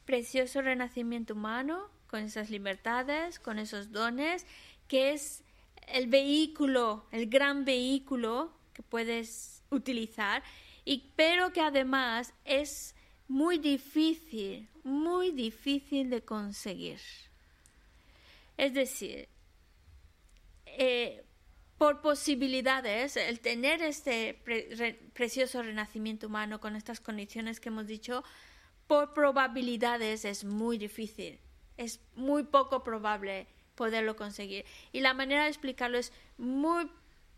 [0.05, 4.45] precioso renacimiento humano con esas libertades, con esos dones,
[4.87, 5.43] que es
[5.87, 10.43] el vehículo, el gran vehículo que puedes utilizar,
[10.85, 12.95] y, pero que además es
[13.27, 16.99] muy difícil, muy difícil de conseguir.
[18.57, 19.27] Es decir,
[20.65, 21.23] eh,
[21.77, 27.85] por posibilidades, el tener este pre- re- precioso renacimiento humano con estas condiciones que hemos
[27.87, 28.23] dicho,
[28.87, 31.39] por probabilidades es muy difícil,
[31.77, 34.65] es muy poco probable poderlo conseguir.
[34.91, 36.91] Y la manera de explicarlo es muy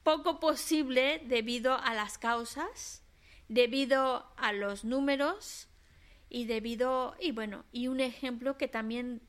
[0.03, 3.03] poco posible debido a las causas,
[3.47, 5.67] debido a los números
[6.29, 9.21] y debido, y bueno, y un ejemplo que también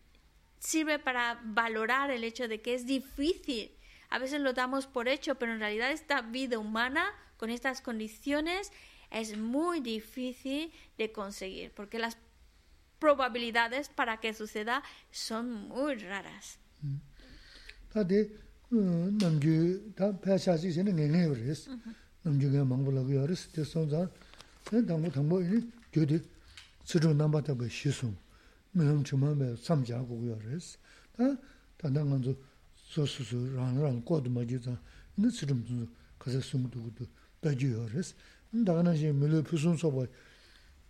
[0.58, 3.76] sirve para valorar el hecho de que es difícil.
[4.10, 8.72] A veces lo damos por hecho, pero en realidad esta vida humana con estas condiciones
[9.10, 12.18] es muy difícil de conseguir, porque las
[13.00, 16.58] probabilidades para que suceda son muy raras.
[17.92, 18.30] Ta de
[18.70, 21.68] namgyu ta pesha shi sene nge nge yoris.
[22.24, 23.48] Namgyu ge mangbo lagu yoris.
[23.52, 24.08] Te son za
[24.70, 25.58] dangbo tangbo ini
[25.92, 26.22] gyodi
[26.84, 28.14] tsirung namba tabo shisung.
[28.74, 30.78] Miham chuma me samja gu yoris.
[31.16, 31.36] Ta
[31.76, 32.36] tanda nganzu
[32.74, 34.78] so su su rang rang kodu ma ji zang
[35.16, 37.08] ini tsirung tunzu kasa sung dugu du
[37.40, 38.14] bagi yoris.
[38.52, 40.06] Daga nashi milu pusun soba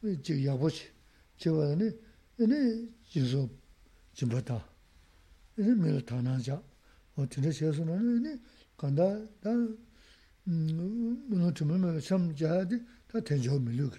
[0.02, 0.98] jik yabochi.
[1.40, 1.96] chewa ane,
[2.38, 3.48] ane jinso
[4.14, 4.62] jimbata,
[5.56, 6.62] ane mela tananja,
[7.16, 8.40] o tinda cheso nane, ane
[8.76, 9.50] kanda, da
[10.44, 12.76] muno chumla mela cham jaya di,
[13.10, 13.90] da tenjo milu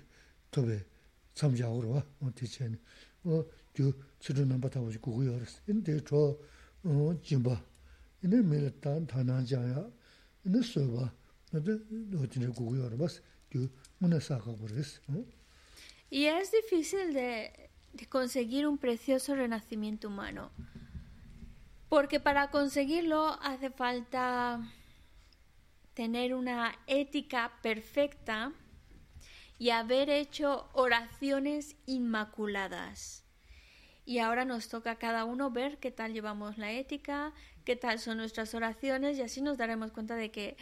[0.52, 0.86] tobe
[1.34, 2.80] cham jaya urwa, o tiche ane,
[3.26, 6.38] o gyu chido namba tawaji gugu yoris, ane de cho
[7.24, 7.60] jimba,
[8.24, 8.70] ane mela
[9.08, 9.92] tananja ya,
[10.46, 11.12] ane soba,
[11.54, 13.20] o tinda gugu yoribas,
[13.50, 13.68] gyu
[14.00, 14.52] muna saka
[16.12, 17.70] Y es difícil de,
[18.10, 20.52] conseguir un precioso renacimiento humano,
[21.88, 24.60] porque para conseguirlo hace falta
[25.94, 28.52] tener una ética perfecta
[29.58, 33.24] y haber hecho oraciones inmaculadas.
[34.04, 37.32] Y ahora nos toca a cada uno ver qué tal llevamos la ética,
[37.64, 40.58] qué tal son nuestras oraciones y así nos daremos cuenta de que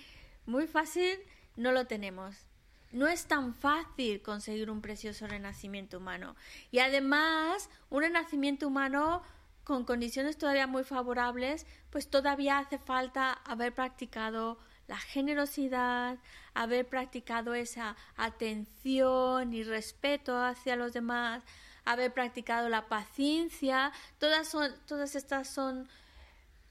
[0.45, 1.17] muy fácil
[1.55, 2.48] no lo tenemos.
[2.91, 6.35] No es tan fácil conseguir un precioso renacimiento humano.
[6.71, 9.21] Y además, un renacimiento humano
[9.63, 14.57] con condiciones todavía muy favorables, pues todavía hace falta haber practicado
[14.87, 16.17] la generosidad,
[16.55, 21.43] haber practicado esa atención y respeto hacia los demás,
[21.85, 25.87] haber practicado la paciencia, todas son todas estas son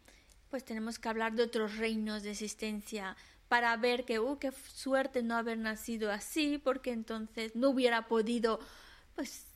[0.51, 3.15] pues tenemos que hablar de otros reinos de existencia
[3.47, 8.59] para ver que, uh, qué suerte no haber nacido así, porque entonces no hubiera podido,
[9.15, 9.47] pues,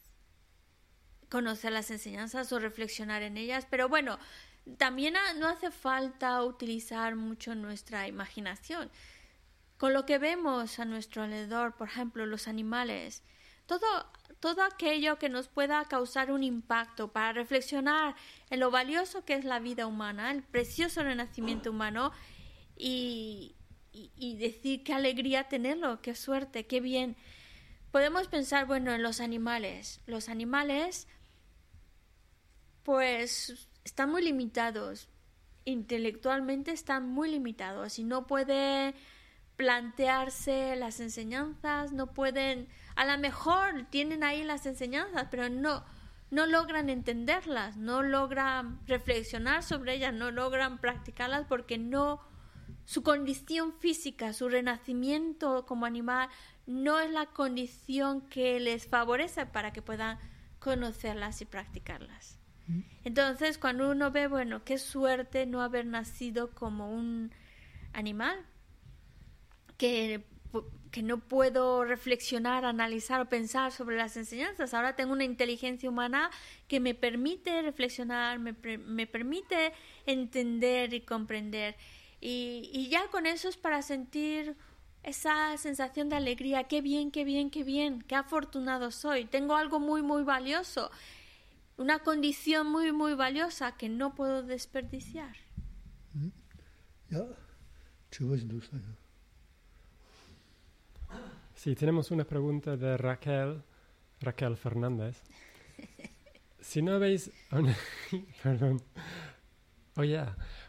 [1.29, 3.67] conocer las enseñanzas o reflexionar en ellas.
[3.69, 4.17] Pero bueno,
[4.77, 8.89] también no hace falta utilizar mucho nuestra imaginación.
[9.77, 13.21] Con lo que vemos a nuestro alrededor, por ejemplo, los animales,
[13.65, 13.85] todo,
[14.39, 18.15] todo aquello que nos pueda causar un impacto para reflexionar
[18.49, 22.11] en lo valioso que es la vida humana, el precioso renacimiento humano
[22.77, 23.55] y,
[23.91, 27.15] y- y decir qué alegría tenerlo, qué suerte, qué bien.
[27.91, 30.01] Podemos pensar, bueno, en los animales.
[30.05, 31.07] Los animales,
[32.83, 35.09] pues, están muy limitados
[35.67, 38.93] intelectualmente están muy limitados y no pueden
[39.55, 45.83] plantearse las enseñanzas, no pueden, a lo mejor tienen ahí las enseñanzas, pero no,
[46.31, 52.21] no logran entenderlas, no logran reflexionar sobre ellas, no logran practicarlas porque no,
[52.85, 56.29] su condición física, su renacimiento como animal,
[56.65, 60.17] no es la condición que les favorece para que puedan
[60.59, 62.39] conocerlas y practicarlas.
[63.03, 67.31] Entonces, cuando uno ve, bueno, qué suerte no haber nacido como un
[67.93, 68.43] animal,
[69.77, 70.25] que,
[70.95, 74.73] que no puedo reflexionar, analizar o pensar sobre las enseñanzas.
[74.73, 76.31] Ahora tengo una inteligencia humana
[76.69, 79.73] que me permite reflexionar, me, me permite
[80.05, 81.75] entender y comprender.
[82.21, 84.55] Y, y, ya con eso es para sentir
[85.03, 89.25] esa sensación de alegría, qué bien, qué bien, qué bien, qué afortunado soy.
[89.25, 90.91] Tengo algo muy, muy valioso,
[91.75, 95.35] una condición muy, muy valiosa que no puedo desperdiciar.
[96.13, 96.31] ¿Sí?
[98.79, 99.04] ¿Sí?
[101.65, 103.63] Sí, tenemos una pregunta de Raquel,
[104.19, 105.19] Raquel Fernández.
[106.59, 107.31] Si no veis...
[108.43, 108.83] Perdón.
[109.97, 110.23] Oye,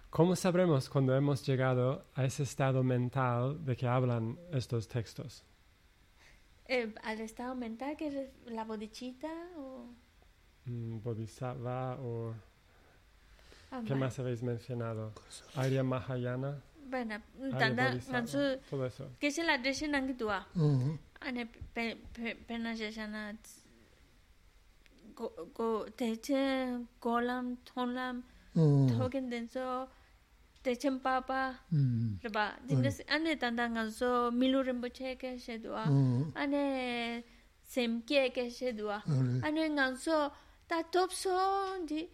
[0.08, 5.44] ¿cómo sabremos cuando hemos llegado a ese estado mental de que hablan estos textos?
[6.66, 9.28] Eh, al estado mental, que es la bodichita
[9.58, 9.88] o...
[10.64, 12.34] Mm, Bodhisattva o...
[13.70, 15.12] Ah, ¿Qué más habéis mencionado?
[15.56, 16.62] Arya Mahayana.
[16.90, 17.20] bana
[17.58, 18.58] tanda ngansu
[19.20, 20.44] kesi la deshi nangi duwa.
[20.56, 20.94] Mm-hmm.
[21.26, 21.42] Ane
[22.46, 23.36] pena shashana
[25.54, 26.42] go teche
[27.00, 28.22] golam thonlam
[28.54, 28.88] mm-hmm.
[28.98, 29.88] thogen denso
[30.62, 31.54] techem papa
[32.24, 32.66] raba mm-hmm.
[32.68, 35.84] dindes ane tanda ngansu milu rimbo che ke she duwa
[36.34, 37.24] ane
[37.66, 39.02] semke ke she duwa.
[39.42, 39.62] Ane.
[39.76, 40.30] Ngansu
[40.68, 42.08] ta topson di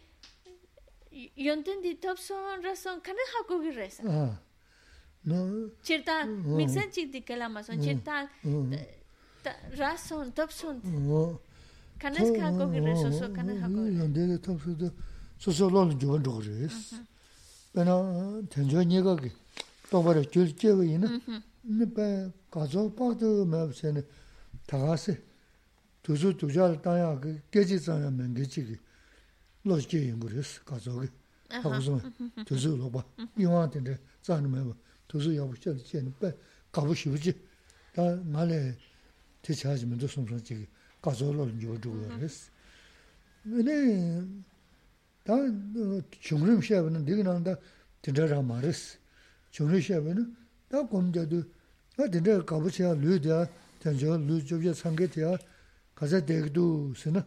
[1.37, 4.03] yonten di topson rason kane hakugi resa.
[4.03, 4.33] Ah.
[5.25, 8.27] Chirta, miksan chik di kalama son, chirta
[9.77, 10.81] ras son, tab son.
[11.97, 14.03] Kanas ka kogi re soso, kanas ka kogi re.
[14.03, 14.91] Yandele tab soso,
[15.37, 16.95] soso lolo jovan dhokri es.
[17.73, 17.95] Pena
[18.49, 19.31] tenzo nyega ki,
[19.89, 21.07] tokbara gyul jeva ina,
[21.63, 24.03] nipa kazo pakdo mayab sene,
[24.67, 25.17] tagasi,
[26.03, 28.79] tuzu tujal tanya ki, geji zanya mengechi ki,
[29.63, 31.09] los je yungur es, kazo ki.
[31.49, 32.01] Hakuzuma,
[32.45, 33.05] tuzu lokba,
[33.37, 34.75] iwaan tende, zanya mayab.
[35.12, 35.28] 잘 따야 그 깨지잖아 menge지기.
[35.28, 35.28] 로지게 그랬어.
[35.28, 35.28] 가서게.
[35.28, 35.28] 하고서 두수로 봐.
[35.28, 36.36] 이왕한테 자는 매 두수 여부 절 쟤는 빼
[36.72, 37.32] 가고 싶지.
[37.94, 38.76] 다 말에
[39.42, 40.66] 대체하지면 또 somson지기.
[41.00, 42.50] 가서로는 좋은 거 그랬어.
[43.42, 44.26] 근데
[45.24, 45.34] 다
[46.20, 47.56] 중림 시합은 되게 나온다
[48.02, 48.98] 진짜라 말했어.
[49.50, 50.36] 중림 시합은
[50.68, 51.42] 다 공자도
[51.98, 53.46] 아 진짜 가보셔야 류야
[53.80, 55.36] 전저 류저게 상계돼야
[55.94, 57.24] 가자 되기도 쓰나.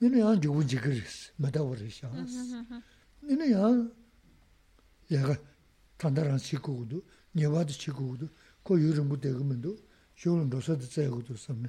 [0.00, 1.32] 너네 안 좋은 지그랬어.
[1.36, 2.08] 맞다 버리셔.
[3.20, 3.88] 너네 야
[5.10, 5.36] 얘가
[6.02, 7.02] 단단한 치고도
[7.34, 8.28] 녀와도 치고도
[8.62, 9.76] 그 요런 거 되면도
[10.16, 11.68] 쇼는 도서도 제고도 섬네.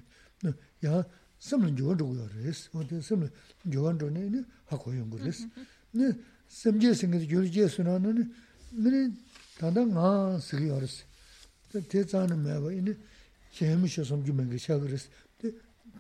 [0.85, 1.03] 야
[1.39, 2.69] 섬은 좋은 거야 그랬어.
[2.79, 3.29] 어디 섬은
[3.71, 5.47] 좋은 거네 하고 용 그랬어.
[5.91, 6.11] 네
[6.47, 8.33] 섬제 생각 요리제 순하는
[8.71, 9.11] 네
[9.57, 11.05] 단단 아 쓰기 어렸어.
[11.87, 12.95] 대자는 매고 이네
[13.51, 14.97] 재미셔 섬주면 그 시작을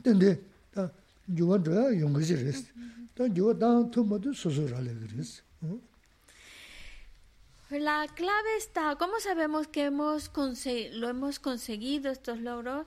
[0.03, 0.41] 근데
[0.71, 0.91] 다
[1.37, 2.65] 좋은 거야 용 거지 그랬어.
[3.15, 5.41] 다 좋아 다 토마도 소소하래 그랬어.
[5.61, 5.79] 어?
[7.80, 10.30] La clave está, ¿cómo sabemos que hemos
[10.92, 12.86] lo hemos conseguido estos logros?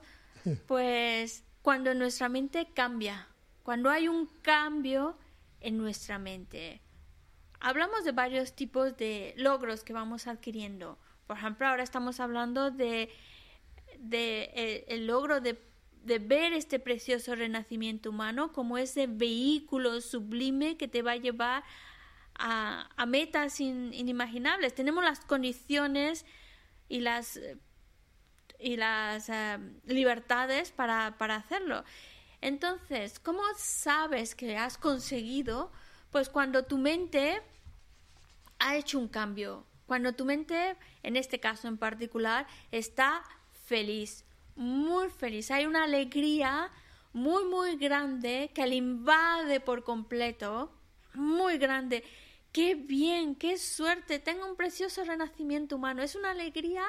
[0.66, 3.28] Pues cuando nuestra mente cambia,
[3.64, 5.18] cuando hay un cambio
[5.60, 6.80] en nuestra mente.
[7.60, 10.96] Hablamos de varios tipos de logros que vamos adquiriendo.
[11.26, 13.10] Por ejemplo, ahora estamos hablando de,
[13.98, 15.60] de el, el logro de,
[16.04, 21.64] de ver este precioso renacimiento humano como ese vehículo sublime que te va a llevar
[22.38, 24.74] a, metas in- inimaginables.
[24.74, 26.24] Tenemos las condiciones
[26.88, 27.38] y las,
[28.58, 31.84] y las eh, libertades para, para hacerlo.
[32.40, 35.72] Entonces, ¿cómo sabes que has conseguido?
[36.10, 37.42] Pues cuando tu mente
[38.58, 43.22] ha hecho un cambio, cuando tu mente, en este caso en particular, está
[43.66, 44.24] feliz,
[44.54, 46.70] muy feliz, hay una alegría
[47.12, 50.72] muy, muy grande que le invade por completo,
[51.14, 52.04] muy grande.
[52.58, 56.02] Qué bien, qué suerte, tengo un precioso renacimiento humano.
[56.02, 56.82] Es una alegría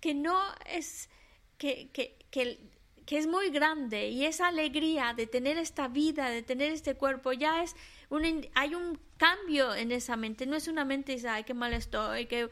[0.00, 0.36] que no
[0.66, 1.08] es,
[1.56, 2.58] que, que, que,
[3.06, 7.32] que es muy grande y esa alegría de tener esta vida, de tener este cuerpo,
[7.32, 7.76] ya es
[8.10, 8.24] un,
[8.56, 10.46] hay un cambio en esa mente.
[10.46, 12.50] No es una mente y dice, ay, qué mal estoy, que,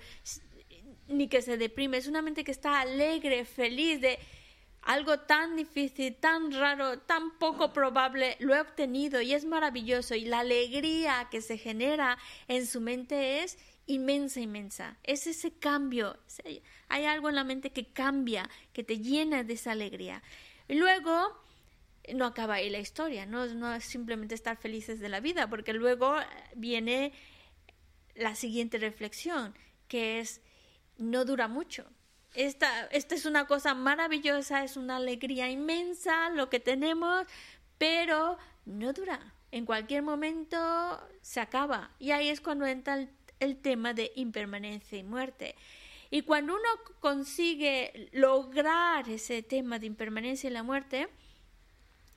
[1.09, 4.20] ni que se deprime, es una mente que está alegre, feliz, de
[4.82, 10.24] algo tan difícil, tan raro, tan poco probable, lo he obtenido y es maravilloso y
[10.24, 12.18] la alegría que se genera
[12.48, 14.96] en su mente es inmensa, inmensa.
[15.02, 16.18] Es ese cambio,
[16.88, 20.22] hay algo en la mente que cambia, que te llena de esa alegría.
[20.68, 21.40] Y luego
[22.14, 26.16] no acaba ahí la historia, no, es simplemente estar felices de la vida, porque luego
[26.54, 27.12] viene
[28.14, 29.54] la siguiente reflexión,
[29.88, 30.40] que es
[30.98, 31.86] no dura mucho.
[32.34, 37.26] Esta, esta es una cosa maravillosa, es una alegría inmensa lo que tenemos,
[37.78, 39.34] pero no dura.
[39.50, 40.59] En cualquier momento
[41.20, 41.90] se acaba.
[41.98, 43.06] Y ahí es cuando entra
[43.38, 45.54] el, tema de impermanencia y muerte.
[46.10, 46.68] Y cuando uno
[47.00, 51.09] consigue lograr ese tema de impermanencia y la muerte,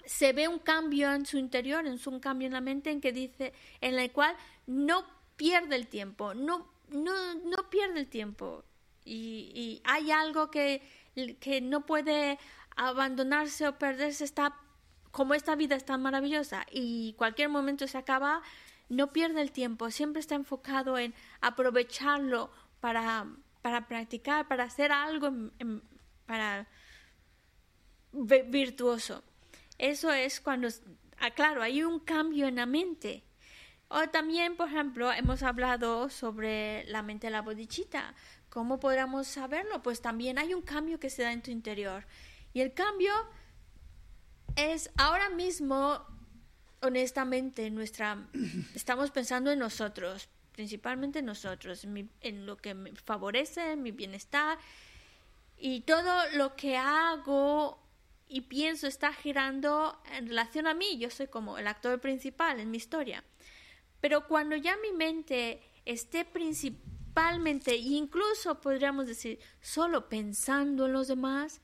[0.06, 3.02] se ve un cambio en su interior, en su un cambio en la mente en
[3.02, 4.36] que dice, en el cual
[4.66, 5.06] no
[5.36, 8.64] pierde el tiempo, no, no, no pierde el tiempo.
[9.06, 10.82] Y, y hay algo que,
[11.40, 12.40] que no puede
[12.76, 14.58] abandonarse o perderse, está
[15.12, 18.42] como esta vida es tan maravillosa y cualquier momento se acaba,
[18.90, 22.52] no pierde el tiempo, siempre está enfocado en aprovecharlo
[22.82, 23.26] para,
[23.62, 25.32] para practicar, para hacer algo
[26.26, 26.68] para
[28.12, 29.24] vi- virtuoso.
[29.78, 30.68] Eso es cuando,
[31.20, 33.24] ah, claro, hay un cambio en la mente.
[33.88, 38.16] O también, por ejemplo, hemos hablado sobre la mente de la bodichita.
[38.56, 39.84] ¿Cómo podríamos saberlo?
[39.84, 42.06] Pues también hay un cambio que se da en tu interior.
[42.54, 43.12] Y el cambio
[44.56, 46.00] es ahora mismo,
[46.82, 48.26] honestamente, nuestra,
[48.74, 53.84] estamos pensando en nosotros, principalmente en nosotros, en, mi- en lo que me favorece, en
[53.84, 54.58] mi bienestar.
[55.58, 57.78] Y todo lo que hago
[58.30, 60.98] y pienso está girando en relación a mí.
[60.98, 63.22] Yo soy como el actor principal en mi historia.
[64.00, 66.24] Pero cuando ya mi mente esté
[67.16, 71.62] principalmente, incluso podríamos decir, solo pensando en los demás,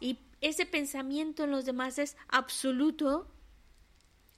[0.00, 3.30] y ese pensamiento en los demás es absoluto,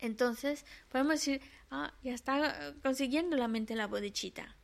[0.01, 1.41] entonces podemos decir,
[1.71, 4.57] ah, ya está consiguiendo la mente la bodichita.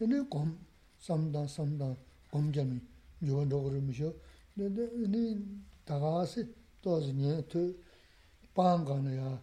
[0.02, 0.58] 얘네 곰
[1.00, 1.96] 삼다 삼다
[2.32, 2.80] 곰점이
[3.24, 4.14] 주가 줘 그러면서
[4.56, 5.46] 근데 이
[5.86, 6.44] 다가서
[6.82, 7.74] 또지니 또
[8.54, 9.42] 빵가네야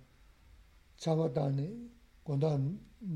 [0.97, 1.91] 잡았다니
[2.25, 2.59] 건다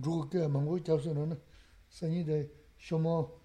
[0.03, 1.41] 루게 망고 잡서는
[1.89, 3.40] 선이데 쇼모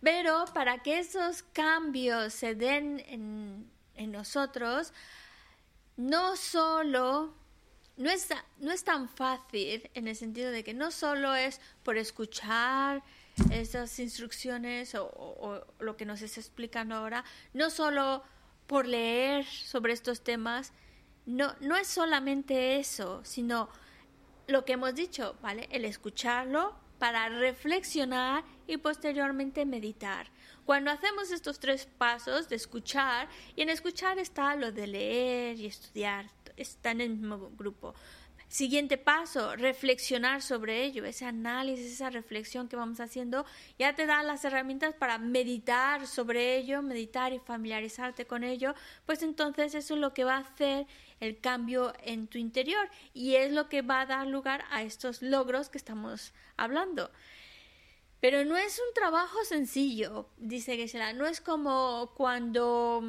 [0.00, 4.92] Pero para que esos cambios se den en, en nosotros,
[5.96, 7.34] no solo,
[7.96, 8.28] no es,
[8.58, 13.02] no es tan fácil en el sentido de que no solo es por escuchar
[13.50, 18.22] esas instrucciones o, lo que nos está explicando ahora, no solo
[18.66, 20.72] por leer sobre estos temas,
[21.26, 23.68] no, no es solamente eso, sino
[24.46, 25.68] lo que hemos dicho, ¿vale?
[25.70, 30.30] El escucharlo para reflexionar y posteriormente meditar.
[30.66, 35.66] Cuando hacemos estos tres pasos de escuchar, y en escuchar está lo de leer y
[35.66, 37.94] estudiar, está en el mismo grupo.
[38.48, 43.46] Siguiente paso, reflexionar sobre ello, ese análisis, esa reflexión que vamos haciendo,
[43.78, 48.74] ya te da las herramientas para meditar sobre ello, meditar y familiarizarte con ello,
[49.06, 50.88] pues entonces eso es lo que va a hacer
[51.20, 55.22] el cambio en tu interior y es lo que va a dar lugar a estos
[55.22, 57.10] logros que estamos hablando.
[58.20, 61.12] Pero no es un trabajo sencillo, dice Geshe-la.
[61.14, 63.02] No es como cuando,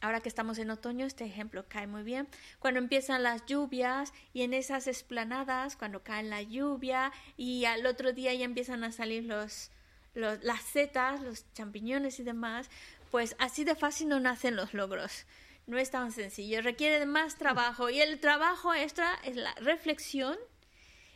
[0.00, 2.26] ahora que estamos en otoño, este ejemplo cae muy bien,
[2.58, 8.12] cuando empiezan las lluvias y en esas esplanadas, cuando cae la lluvia y al otro
[8.12, 9.70] día ya empiezan a salir los,
[10.14, 12.70] los- las setas, los champiñones y demás,
[13.12, 15.26] pues así de fácil no nacen los logros.
[15.70, 17.90] No es tan sencillo, requiere de más trabajo.
[17.90, 20.36] Y el trabajo extra es la reflexión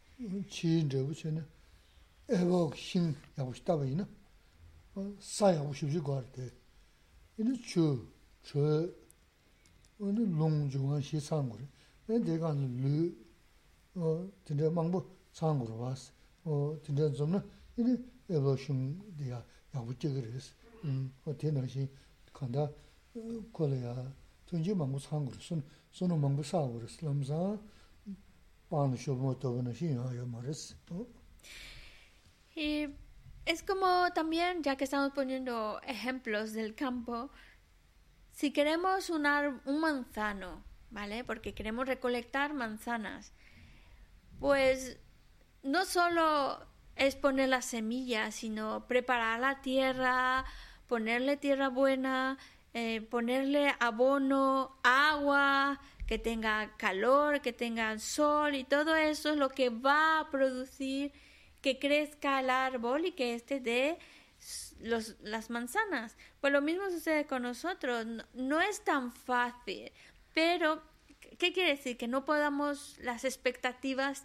[18.34, 18.82] Ewa xing
[19.18, 19.44] diya
[19.74, 20.54] yabu chiga res
[21.38, 21.88] tena xin
[22.32, 22.72] kanda
[23.52, 23.94] kola ya
[24.46, 27.58] tunji mangbo sangu re sun sunu mangbo sangu re lamsa
[32.54, 32.88] Y
[33.44, 37.30] es como también, ya que estamos poniendo ejemplos del campo,
[38.30, 41.24] si queremos un, un manzano, ¿vale?
[41.24, 43.32] Porque queremos recolectar manzanas,
[44.38, 44.98] pues
[45.64, 46.64] no solo
[47.00, 50.44] es poner las semillas, sino preparar la tierra,
[50.86, 52.36] ponerle tierra buena,
[52.74, 59.48] eh, ponerle abono, agua, que tenga calor, que tenga sol y todo eso es lo
[59.48, 61.12] que va a producir
[61.62, 63.98] que crezca el árbol y que este dé
[64.80, 66.18] los, las manzanas.
[66.42, 68.06] Pues lo mismo sucede con nosotros.
[68.34, 69.90] No, es tan fácil,
[70.34, 70.82] pero
[71.38, 71.96] ¿qué quiere decir?
[71.96, 74.24] Que no podamos las expectativas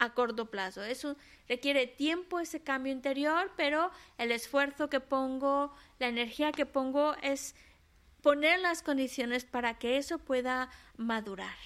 [0.00, 0.82] a corto plazo.
[0.82, 1.16] Eso
[1.48, 7.54] requiere tiempo, ese cambio interior, pero el esfuerzo que pongo, la energía que pongo es
[8.22, 11.56] poner las condiciones para que eso pueda madurar.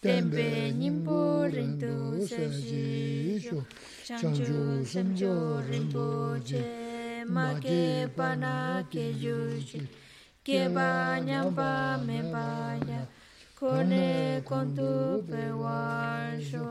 [0.00, 3.62] tenpe nimpo rinpo se shi shu,
[4.06, 9.86] changchu samchu rinpo che, ma ke pa na ke yu shi,
[10.42, 13.00] ke pa nyampa me pa ya,
[13.54, 16.64] kone kontu pe wa shu,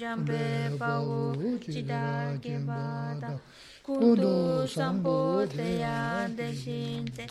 [0.00, 3.38] jampe pa u chita ke pa ta,
[3.84, 7.26] kundu sampo te ya de shin te,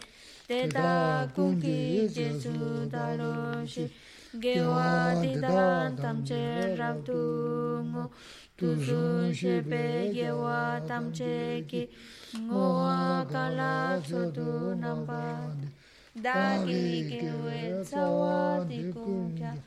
[0.48, 3.90] te ta kunki je su ta lo shi,
[4.38, 7.18] gewa dida tamche rabdu
[7.90, 8.04] ngo
[8.58, 11.90] tuzun shepe gewa tamche ki
[12.46, 12.86] ngo
[13.32, 15.50] kala tsudu namba
[16.14, 19.58] dagi gewe tsawa di kumja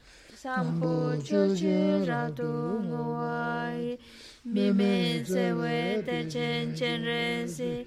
[0.43, 2.51] sampo chuchi rabdu
[2.87, 3.99] ngo wai
[4.45, 7.83] mime sewe te chen chen resi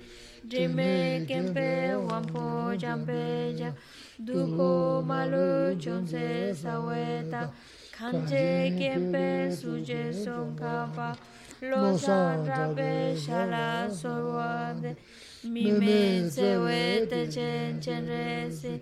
[0.47, 3.73] Jime kempe wampo jambeja
[4.19, 7.49] Duko malu chonse saweta
[7.91, 11.17] Kanje kempe suje sonkapa
[11.61, 14.95] Losan rabe shala sorwande
[15.43, 18.80] Mime sewe te chen chen resi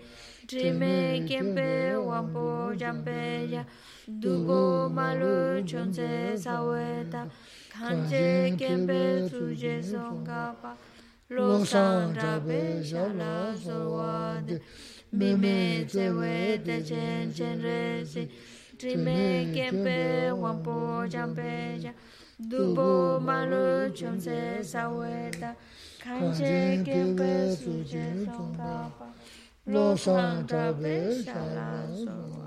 [0.48, 3.65] Jime kempe wampo jambeja
[4.19, 7.30] Duko malu chonse saweta
[7.72, 10.76] Kanje kempe suje sonkapa
[11.32, 14.58] lōsāng rāpe shālā sōwādi
[15.16, 16.34] mīmē tsēwē
[16.66, 17.80] tē chēn chēn rē
[18.12, 18.26] sī
[18.76, 19.16] trīmē
[19.56, 19.95] kēpē
[20.41, 20.76] wāmpō
[21.16, 21.56] chāmpē
[21.86, 21.95] chā
[22.52, 22.90] dūpō
[23.24, 23.64] mālū
[23.95, 24.38] chōm sē
[24.68, 25.56] sāwē tā
[26.04, 26.56] kāñchē
[26.91, 27.34] kēpē
[27.64, 29.12] sū chē sōng kāpā
[29.74, 31.70] lōsāng rāpe shālā
[32.04, 32.43] sōwādi